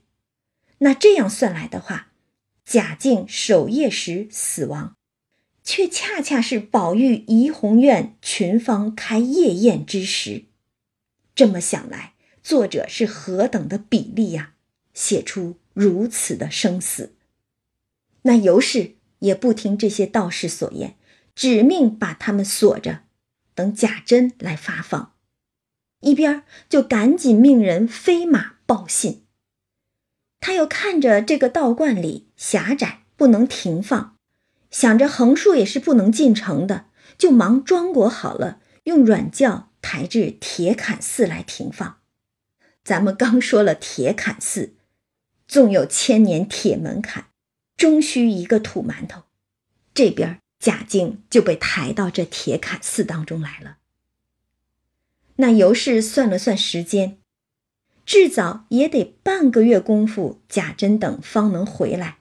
[0.79, 2.11] 那这样算来的话，
[2.65, 4.97] 贾静守夜时死亡，
[5.63, 10.45] 却恰恰是宝玉怡红院群芳开夜宴之时。
[11.33, 12.13] 这么想来。
[12.43, 14.55] 作者是何等的比例呀！
[14.95, 17.13] 写出如此的生死。
[18.23, 20.97] 那尤氏也不听这些道士所言，
[21.35, 23.03] 指命把他们锁着，
[23.53, 25.13] 等贾珍来发放。
[26.01, 29.25] 一边就赶紧命人飞马报信。
[30.39, 34.17] 他又看着这个道观里狭窄，不能停放，
[34.69, 36.87] 想着横竖也是不能进城的，
[37.17, 41.99] 就忙装裹好了，用软轿抬至铁槛寺来停放。
[42.83, 44.75] 咱们刚说了铁槛寺，
[45.47, 47.27] 纵有千年铁门槛，
[47.77, 49.23] 终须一个土馒头。
[49.93, 53.77] 这边贾静就被抬到这铁槛寺当中来了。
[55.41, 57.17] 那尤氏算了算时间，
[58.05, 62.19] 至早也得半个月功夫，贾珍等方能回来。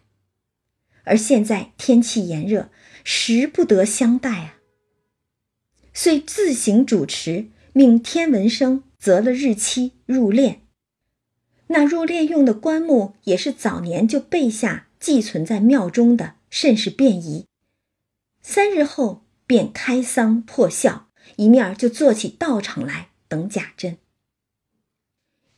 [1.04, 2.70] 而现在天气炎热，
[3.04, 4.56] 时不得相待啊。
[5.94, 8.82] 遂自行主持，命天文生。
[9.00, 10.58] 择了日期入殓，
[11.68, 17.46] 那入殓用的棺木也是早年就备下寄存在庙中的，甚是便宜。
[18.42, 23.96] 三日后便开丧破孝，一面就做起道场来等贾珍。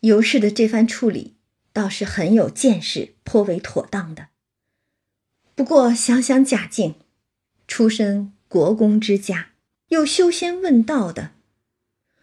[0.00, 1.36] 尤氏的这番处理
[1.72, 4.28] 倒是很有见识，颇为妥当的。
[5.54, 6.96] 不过想想贾静，
[7.66, 9.52] 出身国公之家，
[9.88, 11.32] 又修仙问道的。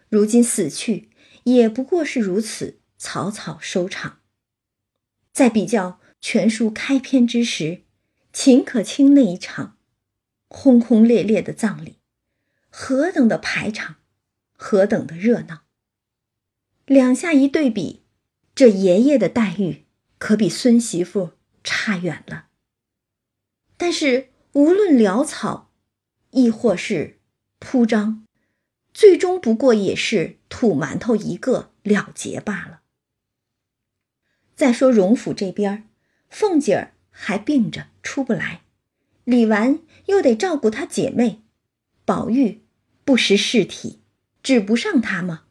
[0.10, 1.10] 如今死去，
[1.46, 4.20] 也不过是如此，草草收场。
[5.32, 7.84] 再比较全书开篇之时，
[8.34, 9.78] 秦可卿那一场
[10.50, 11.96] 轰轰烈烈的葬礼，
[12.70, 13.96] 何等的排场，
[14.62, 15.62] 何等的热闹。
[16.86, 18.04] 两下一对比，
[18.54, 19.86] 这爷爷的待遇
[20.18, 21.32] 可比孙媳妇
[21.64, 22.48] 差远了。
[23.78, 25.72] 但是无论潦草，
[26.32, 27.22] 亦或是
[27.58, 28.26] 铺张。
[28.92, 32.82] 最终不过也是土馒头一个了结罢了。
[34.56, 35.88] 再说荣府这边，
[36.30, 38.64] 凤姐儿还病着出不来，
[39.24, 41.44] 李纨又得照顾她姐妹，
[42.04, 42.66] 宝玉
[43.06, 43.99] 不识事体，
[44.50, 45.44] 指不上他吗？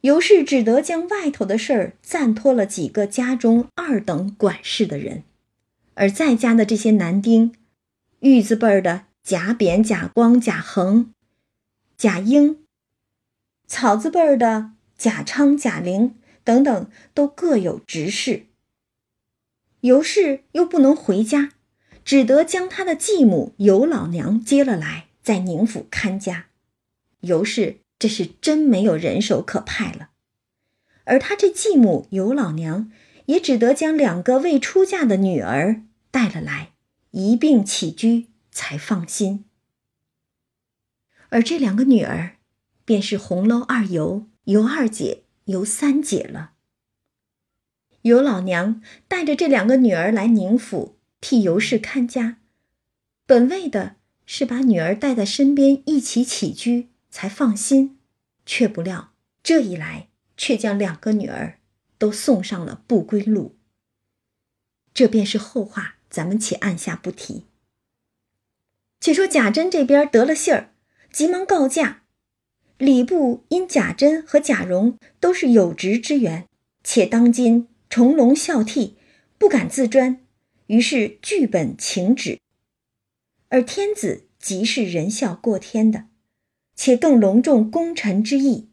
[0.00, 5.22] 尤氏只得将外头的事儿暂托了几个家中二等管事的人，
[5.94, 7.54] 而在家的这些男丁，
[8.18, 11.14] 玉字辈儿的贾扁、贾光、贾恒。
[11.96, 12.64] 贾英、
[13.68, 18.46] 草字辈儿的贾昌、贾玲等等，都各有执事。
[19.82, 21.52] 尤氏又不能回家，
[22.04, 26.46] 只得将他的继母尤老娘接了来，在宁府看家。
[27.20, 30.10] 尤氏这是真没有人手可派了，
[31.04, 32.92] 而他这继母尤老娘
[33.24, 36.72] 也只得将两个未出嫁的女儿带了来，
[37.12, 39.46] 一并起居，才放心。
[41.30, 42.36] 而这两个女儿，
[42.84, 46.50] 便是红楼二尤、尤二姐、尤三姐了。
[48.02, 52.36] 尤老娘带着这两个女儿来宁府替尤氏看家，
[53.24, 53.96] 本为的
[54.26, 57.93] 是把女儿带在身边一起起居，才放心，
[58.46, 61.58] 却不料这一来，却将两个女儿
[61.98, 63.56] 都送上了不归路。
[64.92, 67.46] 这便是后话，咱们且按下不提。
[69.00, 70.70] 且说贾珍这边得了信儿。
[71.12, 72.02] 急忙告假，
[72.76, 76.48] 礼部因贾珍和贾蓉都是有职之员，
[76.82, 78.94] 且当今重隆孝悌，
[79.38, 80.24] 不敢自专，
[80.66, 82.40] 于是据本请旨。
[83.48, 86.06] 而天子即是仁孝过天的，
[86.76, 88.68] 且更隆重功臣之意，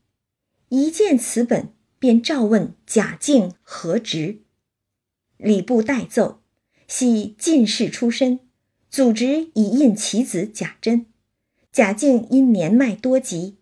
[0.69, 4.41] 一见此本，便召问贾敬何职。
[5.37, 6.41] 礼部代奏，
[6.87, 8.39] 系进士出身，
[8.89, 11.05] 祖侄以印其子贾珍。
[11.71, 13.57] 贾敬因年迈多疾，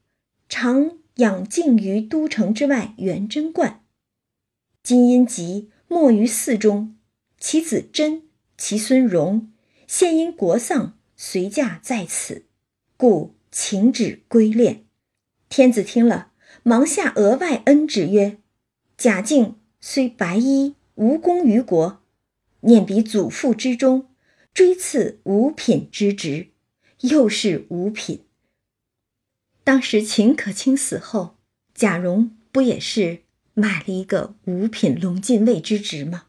[0.48, 3.84] 常养静于都城之外元贞观。
[4.82, 6.98] 今因疾没于寺中，
[7.38, 8.24] 其子珍、
[8.58, 9.52] 其孙荣，
[9.86, 12.46] 现因国丧随驾在此，
[12.98, 14.82] 故请旨归殓。
[15.50, 16.32] 天子听了，
[16.64, 18.38] 忙下额外恩旨曰
[18.98, 22.02] ：“贾敬虽白衣无功于国，
[22.62, 24.10] 念彼祖父之中，
[24.54, 26.52] 追赐五品之职。”
[27.02, 28.26] 又是五品。
[29.64, 31.38] 当时秦可卿死后，
[31.74, 33.22] 贾蓉不也是
[33.54, 36.26] 买了一个五品龙禁尉之职吗？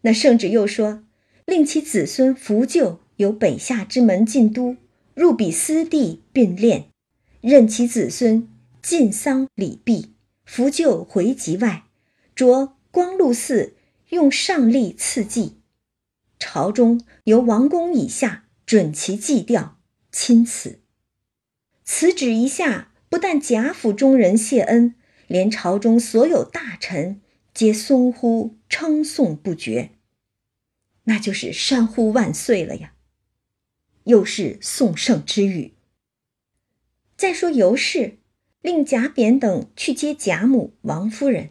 [0.00, 1.04] 那圣旨又说，
[1.44, 4.78] 令其子孙扶柩由北下之门进都，
[5.16, 6.84] 入彼私地并殓，
[7.40, 8.48] 任其子孙
[8.80, 10.14] 尽丧礼毕，
[10.44, 11.86] 扶柩回籍外，
[12.36, 13.74] 着光禄寺
[14.10, 15.56] 用上吏赐祭。
[16.38, 18.44] 朝中由王公以下。
[18.66, 19.78] 准其祭吊，
[20.10, 20.80] 钦此。
[21.84, 24.96] 此旨一下，不但贾府中人谢恩，
[25.28, 27.20] 连朝中所有大臣
[27.54, 29.92] 皆松呼称颂不绝，
[31.04, 32.95] 那就是山呼万岁了呀！
[34.06, 35.74] 又是颂圣之语。
[37.16, 38.18] 再说尤氏，
[38.60, 41.50] 令贾扁等去接贾母、王夫人，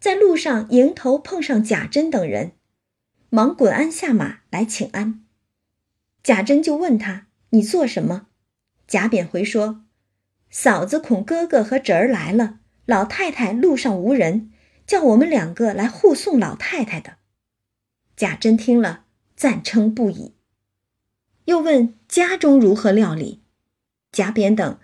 [0.00, 2.52] 在路上迎头碰上贾珍等人，
[3.28, 5.24] 忙滚鞍下马来请安。
[6.22, 8.28] 贾珍就问他：“你做什么？”
[8.86, 9.84] 贾扁回说
[10.50, 14.52] ：“嫂子恐哥哥和侄儿来了，老太太路上无人，
[14.86, 17.16] 叫我们两个来护送老太太的。”
[18.16, 20.34] 贾珍听了，赞称不已，
[21.50, 23.40] 又问家中如何料理。
[24.12, 24.78] 贾扁等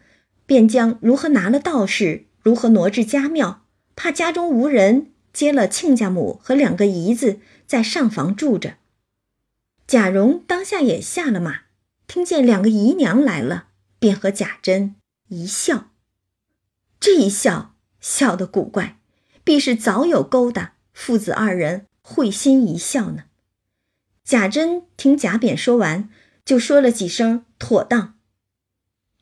[0.47, 3.64] 便将如何拿了道士，如何挪至家庙，
[3.95, 7.39] 怕家中无人，接了亲家母和两个姨子
[7.69, 8.79] 在上房住着。
[9.87, 11.61] 贾蓉当下也下了马，
[12.09, 13.69] 听见两个姨娘来了，
[14.01, 14.97] 便和贾珍
[15.29, 15.91] 一笑。
[16.99, 18.99] 这一笑笑得古怪，
[19.45, 23.25] 必是早有勾搭，父子二人会心一笑呢。
[24.25, 26.09] 贾珍听贾扁说完，
[26.47, 28.14] 就说了几声“妥当”。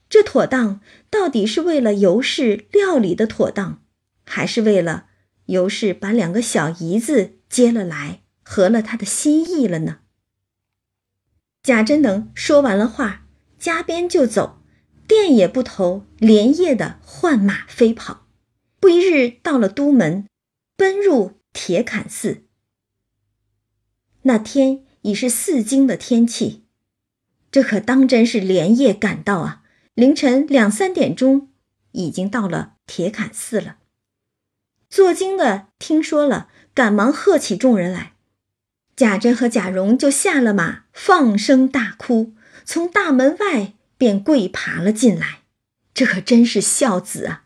[0.08, 3.82] 这妥当到底是为了尤氏料理的妥当，
[4.24, 5.06] 还是为了
[5.46, 10.00] 尤氏把两个小姨子接了来，合了他的心意了呢？
[11.62, 13.26] 贾珍等说完了话，
[13.58, 14.62] 加鞭就走，
[15.08, 18.28] 店也不投，连夜的换马飞跑。
[18.78, 20.28] 不一日到了都门，
[20.76, 22.44] 奔入铁槛寺。
[24.22, 26.63] 那天已是四更的天气，
[27.54, 29.62] 这可当真是连夜赶到啊！
[29.94, 31.50] 凌晨两三点钟，
[31.92, 33.76] 已经到了铁槛寺了。
[34.90, 38.14] 做经的听说了，赶忙喝起众人来。
[38.96, 42.34] 贾珍和贾蓉就下了马，放声大哭，
[42.64, 45.42] 从大门外便跪爬了进来。
[45.94, 47.44] 这可真是孝子啊！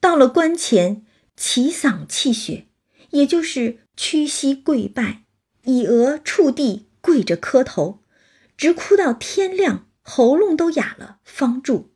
[0.00, 1.04] 到了关前，
[1.36, 2.66] 齐嗓泣血，
[3.10, 5.22] 也就是屈膝跪拜，
[5.62, 8.01] 以额触地，跪着磕头，
[8.62, 11.90] 直哭到天亮，喉咙都哑了，方住。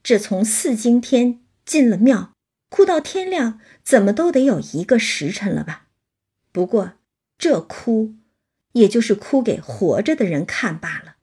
[0.00, 2.36] 这从四更天进了庙，
[2.68, 5.88] 哭到天亮，怎么都得有一个时辰了吧？
[6.52, 6.92] 不过。
[7.36, 8.14] 这哭，
[8.74, 11.16] 也就是哭给活着的人看罢了。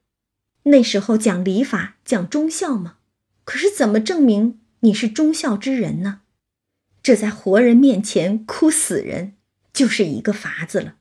[0.63, 2.97] 那时候讲礼法，讲忠孝吗？
[3.45, 6.23] 可是怎么证明你是忠孝之人呢？
[7.01, 9.37] 这在活人面前哭死人，
[9.71, 10.97] 就是一个法子了。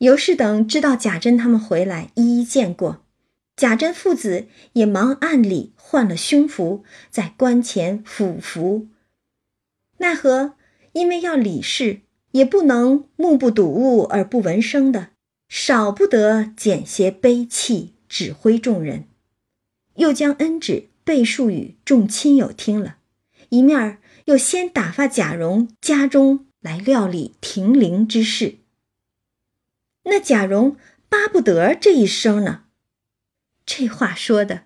[0.00, 3.04] 尤氏等知道贾珍他们回来，一一见过。
[3.54, 8.88] 贾珍父子也忙暗里换了胸服，在棺前抚服。
[9.98, 10.54] 奈何
[10.92, 15.10] 因为要理事，也不能目不睹物而不闻声的，
[15.50, 19.04] 少不得减些悲泣，指挥众人。
[19.96, 22.96] 又将恩旨背述与众亲友听了，
[23.50, 28.59] 一面儿又先打发贾蓉家中来料理停灵之事。
[30.04, 30.76] 那贾蓉
[31.08, 32.64] 巴不得这一声呢？
[33.66, 34.64] 这话说的，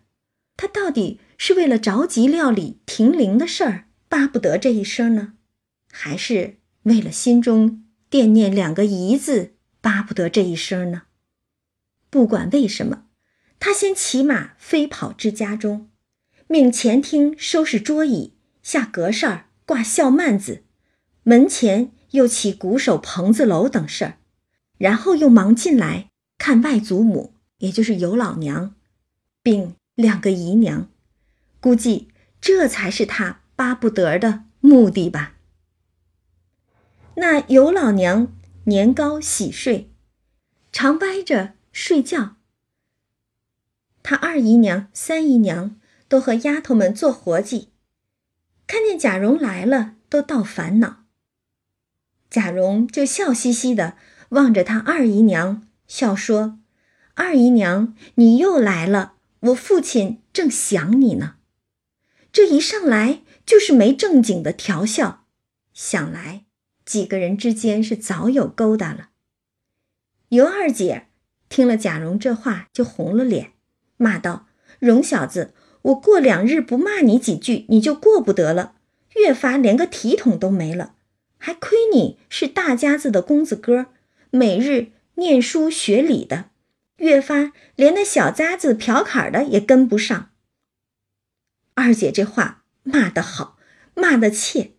[0.57, 5.35] 他到底是为了着急料理停灵的事儿，巴不得这一声呢，
[5.91, 11.03] 还是为了心中惦念两个姨字，巴不得这一声呢？
[12.09, 13.07] 不管为什么，
[13.59, 15.91] 他先骑马飞跑至家中，
[16.47, 20.63] 命前厅收拾桌椅，下格扇挂孝幔子，
[21.25, 24.19] 门前又起鼓手棚子楼等事儿。
[24.77, 28.75] 然后又忙进来看外祖母，也就是尤老娘，
[29.43, 30.89] 并两个姨娘，
[31.61, 32.09] 估计
[32.41, 35.37] 这才是他巴不得的目的吧。
[37.17, 39.91] 那尤老娘年高喜睡，
[40.73, 42.37] 常歪着睡觉。
[44.03, 47.71] 他二姨娘、三姨娘都和丫头们做活计，
[48.67, 51.05] 看见贾蓉来了，都倒烦恼。
[52.29, 53.97] 贾蓉就笑嘻嘻的。
[54.35, 56.59] 望着他二姨娘，笑说
[57.15, 61.37] ：“二姨娘，你又来了，我父亲正想你呢。”
[62.33, 65.27] 这一上来就是没正经的调笑，
[65.73, 66.47] 想来
[66.85, 69.11] 几个人之间是早有勾搭了。
[70.31, 71.07] 尤二姐
[71.49, 73.53] 听了贾蓉这话，就红了脸，
[73.97, 74.49] 骂道
[74.81, 78.75] ：“蓉小子，我过两日不骂你几句，你就过不得了，
[79.15, 80.97] 越发连个体统都没了，
[81.39, 83.87] 还亏你是大家子的公子哥。”
[84.35, 86.51] 每日念书学礼的，
[86.97, 90.33] 越发连那小家子嫖坎的也跟不上。
[91.75, 93.57] 二姐这话骂得好，
[93.95, 94.73] 骂得切，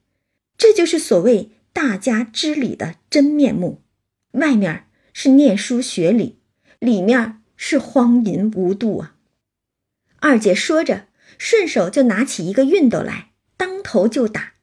[0.57, 3.81] 这就是所谓大家知礼的真面目。
[4.31, 6.41] 外面是念书学礼，
[6.79, 9.15] 里面是荒淫无度啊！
[10.17, 14.55] 二姐说着，顺手就拿起一个熨斗来，当头就打，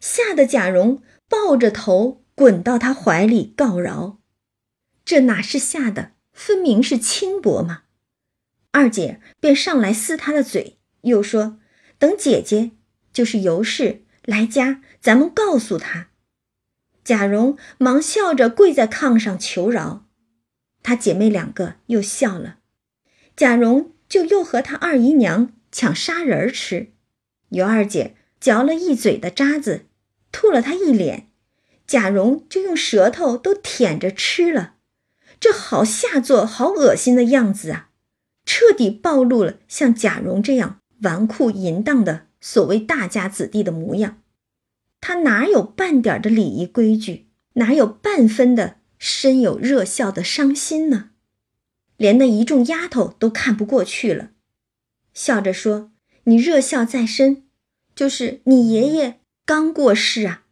[0.00, 4.19] 吓得贾蓉抱着头滚到他怀里告饶。
[5.10, 7.82] 这哪是吓的，分明是轻薄嘛！
[8.70, 11.58] 二姐便上来撕他的嘴，又说
[11.98, 12.70] ：“等姐姐，
[13.12, 16.10] 就是尤氏来家，咱们告诉他。”
[17.02, 20.06] 贾蓉忙笑着跪在炕上求饶，
[20.84, 22.60] 她姐妹两个又笑了。
[23.34, 26.92] 贾蓉就又和她二姨娘抢砂仁吃，
[27.48, 29.86] 尤二姐嚼了一嘴的渣子，
[30.30, 31.32] 吐了他一脸，
[31.84, 34.76] 贾蓉就用舌头都舔着吃了。
[35.40, 37.88] 这好下作，好恶心的样子啊！
[38.44, 44.22] 彻底暴露了像贾蓉这样纨绔淫荡的所谓大家子弟的模样。
[45.00, 47.30] 他哪有半点的礼仪规矩？
[47.54, 51.10] 哪有半分的深有热笑的伤心呢？
[51.96, 54.30] 连那一众丫头都看不过去了，
[55.14, 55.90] 笑着说
[56.24, 57.44] ：“你热笑在身，
[57.94, 60.44] 就是你爷爷刚过世啊，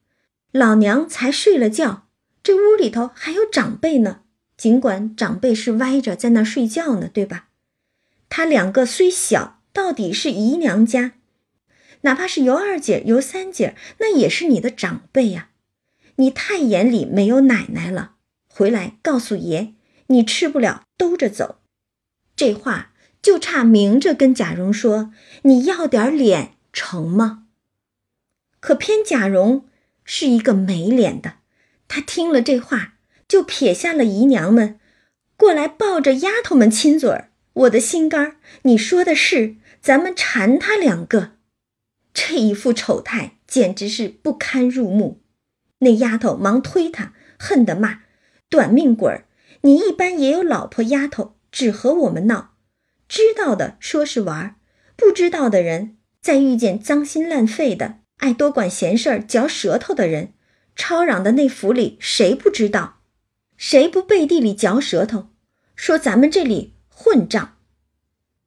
[0.51, 2.09] 老娘才睡了觉，
[2.43, 4.23] 这屋里头还有长辈呢。”
[4.59, 7.49] 尽管长辈是歪着在那睡觉呢，对吧？
[8.29, 11.13] 他两个虽小，到底是姨娘家，
[12.01, 15.51] 哪怕是尤二姐、尤三姐，那也是你的长辈呀。
[16.17, 18.17] 你太眼里没有奶奶了，
[18.49, 19.75] 回来告诉爷，
[20.09, 21.61] 你吃不了兜着走。
[22.35, 22.93] 这话
[23.23, 27.47] 就差明着跟贾蓉说，你要点脸成吗？
[28.59, 29.69] 可偏贾蓉
[30.05, 31.35] 是一个没脸的，
[31.87, 32.95] 他听了这话。
[33.29, 34.81] 就撇下了姨娘们，
[35.37, 37.31] 过来抱着丫头们亲嘴儿。
[37.53, 41.33] 我的心肝儿，你说的是，咱们缠他两个。
[42.15, 45.21] 这一副丑态，简直是不堪入目。
[45.81, 48.01] 那丫头忙推他，恨得骂
[48.49, 49.27] ：“短命鬼儿！
[49.63, 52.55] 你一般也有老婆丫头，只和我们闹。
[53.09, 54.55] 知道的说是玩儿，
[54.97, 60.33] 不知道的人，再遇见脏心烂肺的、爱多管闲事儿、嚼舌头的人，
[60.75, 62.97] 吵嚷的那府里谁不知道？”
[63.59, 65.31] 谁不背地里嚼舌头，
[65.75, 67.57] 说咱们这里混账？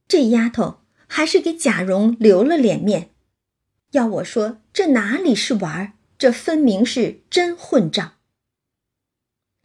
[0.08, 3.10] 这丫头还是给贾蓉留了脸面。
[3.92, 8.14] 要我说，这哪里是玩儿，这分明是真混账。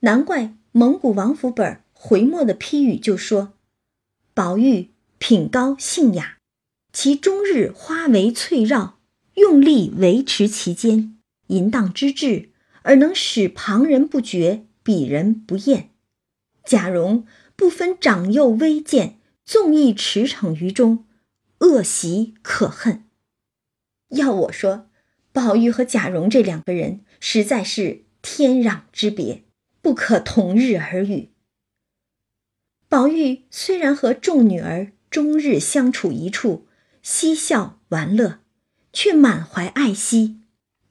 [0.00, 3.54] 难怪蒙古王府本回墨的批语就说
[4.34, 6.38] ：“宝玉品高性雅，
[6.92, 8.98] 其终日花为翠绕，
[9.34, 11.16] 用力维持其间，
[11.46, 12.50] 淫荡之至，
[12.82, 15.90] 而能使旁人不觉。”鄙人不厌，
[16.64, 17.26] 贾蓉
[17.56, 21.04] 不分长幼微贱，纵意驰骋于中，
[21.58, 23.02] 恶习可恨。
[24.10, 24.88] 要我说，
[25.32, 29.42] 宝玉和贾蓉这两个人实在是天壤之别，
[29.82, 31.30] 不可同日而语。
[32.88, 36.68] 宝玉虽然和众女儿终日相处一处，
[37.02, 38.38] 嬉笑玩乐，
[38.92, 40.42] 却满怀爱惜，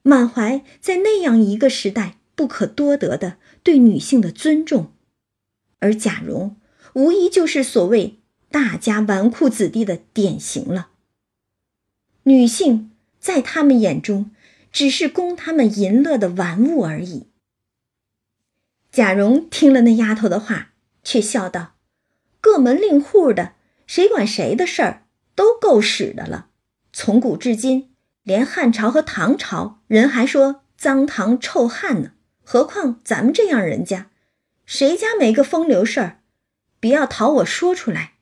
[0.02, 4.94] 满怀在那样一个时代不可多得的对女性的尊重。
[5.80, 6.56] 而贾蓉
[6.94, 10.92] 无疑就是所谓大家纨绔子弟的典型了。
[12.24, 14.32] 女性在他们眼中
[14.72, 17.28] 只是供他们淫乐的玩物而已。
[18.92, 21.76] 贾蓉听了那丫头的话，却笑道。
[22.40, 23.54] 各门令户的，
[23.88, 26.50] 谁管谁的事儿，都够使的了。
[26.94, 27.94] 从古至今，
[28.24, 32.12] 连汉朝和唐朝人还说脏唐臭汉呢，
[32.48, 34.12] 何况咱们这样人家，
[34.68, 36.22] 谁家没个风流事儿？
[36.80, 38.14] 别要讨我说出来。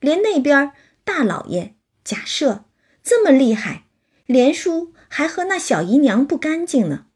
[0.00, 0.72] 连那边
[1.04, 2.64] 大老爷贾赦
[3.02, 3.84] 这么厉害，
[4.26, 7.06] 连叔还和那小姨娘不干净呢。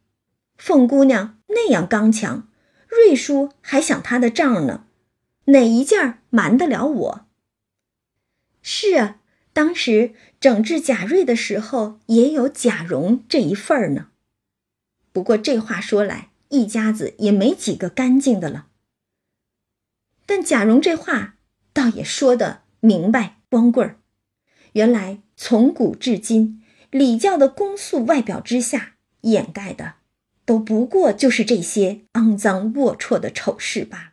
[0.57, 2.49] 凤姑娘那样刚强，
[2.87, 4.87] 瑞叔还想他的账呢。
[5.47, 7.27] 哪一件瞒得了我？
[8.63, 9.17] 是啊，
[9.53, 14.11] 当时整治贾瑞的时候，也有贾蓉这一份儿呢。
[15.13, 18.69] 不过这话说来，一家子也没几个干净的了。
[20.25, 21.37] 但贾蓉这话
[21.73, 24.01] 倒也说得明白光棍儿。
[24.73, 29.97] 原来从古至今，礼教的恭肃外表之下，掩盖的
[30.45, 34.11] 都不过就是这些肮脏龌龊的丑事罢了。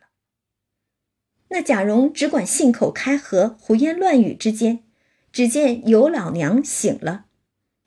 [1.48, 4.84] 那贾蓉只管信口开河、胡言乱语之间，
[5.30, 7.26] 只见尤老娘醒了，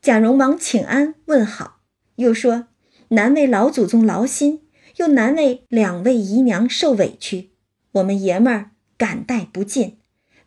[0.02, 1.82] 贾蓉忙请安问好，
[2.16, 2.68] 又说
[3.10, 4.64] 难为老祖宗劳心，
[4.98, 7.52] 又难为两位姨娘受委屈，
[7.94, 9.98] 我们爷们儿感戴不尽，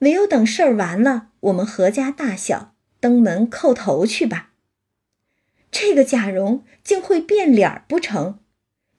[0.00, 4.52] 唯有等事儿完了，我们何家大小登门叩头去吧。
[5.70, 8.38] 这个贾蓉竟会变脸不成？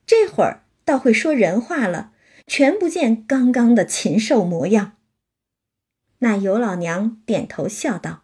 [0.05, 2.13] 这会儿倒会说人话了。
[2.51, 4.93] 全不见刚刚的禽兽模样。
[6.17, 8.23] 那尤老娘点头笑道：“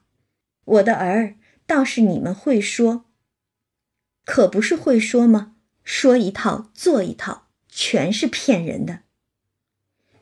[0.66, 1.36] 我的儿
[1.68, 3.05] 倒是你们会说，
[4.26, 5.56] 可不是会说吗？
[5.84, 9.04] 说一套做一套，全是骗人的。”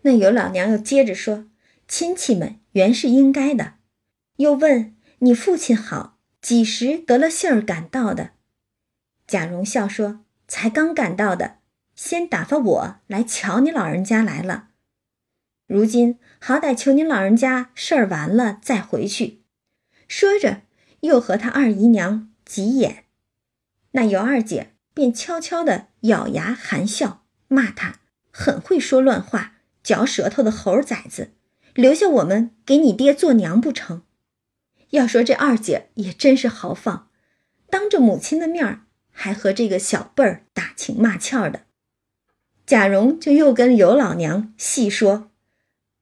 [0.03, 1.47] 那尤老娘又接着说
[1.87, 3.75] ：“亲戚们原是应该的。”
[4.37, 8.31] 又问：“你父亲好，几时得了信儿赶到的？”
[9.25, 11.59] 贾蓉笑说：“才刚赶到的。”
[11.95, 14.69] 先打发我来瞧你老人家来了，
[15.67, 19.43] 如今好歹求您老人家事儿完了再回去。
[20.07, 20.63] 说着，
[21.01, 23.02] 又和他二姨娘挤眼，
[23.93, 31.31] 那尤二姐便悄悄地咬牙含笑，骂他很会说乱话、嚼舌头的猴崽子，
[31.73, 34.03] 留下我们给你爹做娘不成？
[34.89, 37.09] 要说这二姐也真是豪放，
[37.69, 38.81] 当着母亲的面儿
[39.11, 41.61] 还和这个小辈儿打情骂俏的。
[42.65, 45.31] 贾蓉就又跟尤老娘细说：“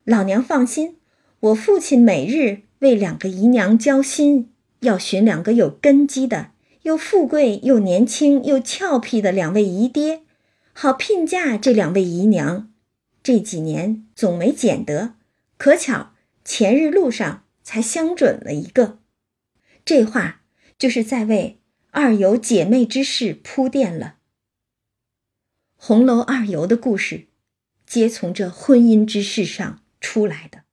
[0.06, 0.98] 老娘放心，
[1.40, 6.52] 我父亲每日为两个姨娘交心，要寻两个有根基的、
[6.84, 10.24] 又富贵又年轻又俏皮的两位姨爹，
[10.74, 12.74] 好聘嫁这两位姨娘。
[13.22, 15.16] 这几年总没捡得，
[15.58, 16.14] 可巧
[16.44, 19.00] 前日路上才相准了一个。
[19.86, 20.42] 这话
[20.80, 21.60] 就是在为
[21.92, 24.18] 二尤姐妹之事铺垫了。”
[25.78, 27.28] 红楼二尤的故事，
[27.86, 30.64] 皆从这婚姻之事上出来的。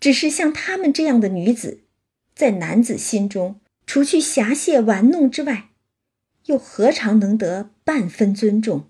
[0.00, 1.84] 只是像她们这样的女子，
[2.34, 3.60] 在男子心中，
[3.92, 5.68] 除去侠械玩弄之外，
[6.46, 8.88] 又何尝能得半分尊重？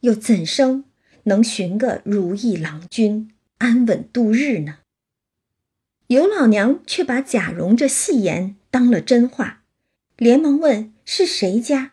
[0.00, 0.84] 又怎生
[1.22, 4.80] 能寻个如意郎君，安稳度日呢？
[6.08, 9.62] 尤老娘却把贾蓉这戏言当了真话，
[10.18, 11.92] 连忙问是谁家？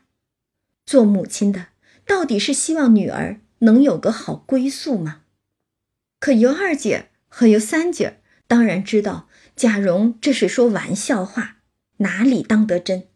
[0.86, 1.68] 做母亲的。
[2.06, 5.22] 到底是希望女儿能有个好归宿吗？
[6.20, 11.59] 可尤二姐和尤三姐当然知道贾蓉这是说玩笑话，
[12.00, 13.08] 哪里当得真？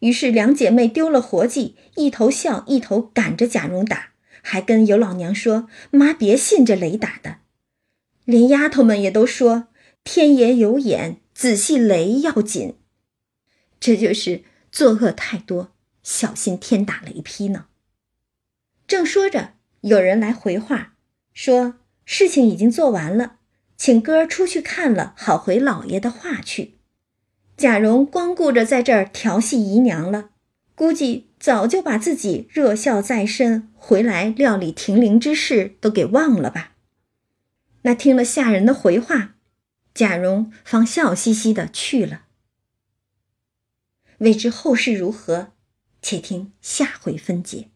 [0.00, 4.10] 于是两姐妹丢了活计，一头笑一头赶着贾蓉打，
[4.42, 7.38] 还跟尤老娘说：“妈别信这雷打的。”
[8.26, 9.68] 连丫头们也都说
[10.04, 12.76] ：“天爷有眼，仔细雷要紧。”
[13.80, 15.72] 这就是作恶太多，
[16.02, 17.66] 小心天打雷劈呢。
[18.86, 20.94] 正说着，有人来回话，
[21.32, 23.36] 说事情已经做完了，
[23.76, 26.73] 请哥出去看了，好回老爷的话去。
[27.56, 30.30] 贾蓉光顾着在这儿调戏姨娘了，
[30.74, 36.72] 估计早就把自己热孝在身，回来料理停灵之事都给忘了吧？
[37.82, 39.36] 那听了下人的回话，
[39.94, 42.22] 贾蓉方笑嘻嘻的去了。
[44.18, 45.52] 未知后事如何，
[46.02, 47.68] 且听下回分解。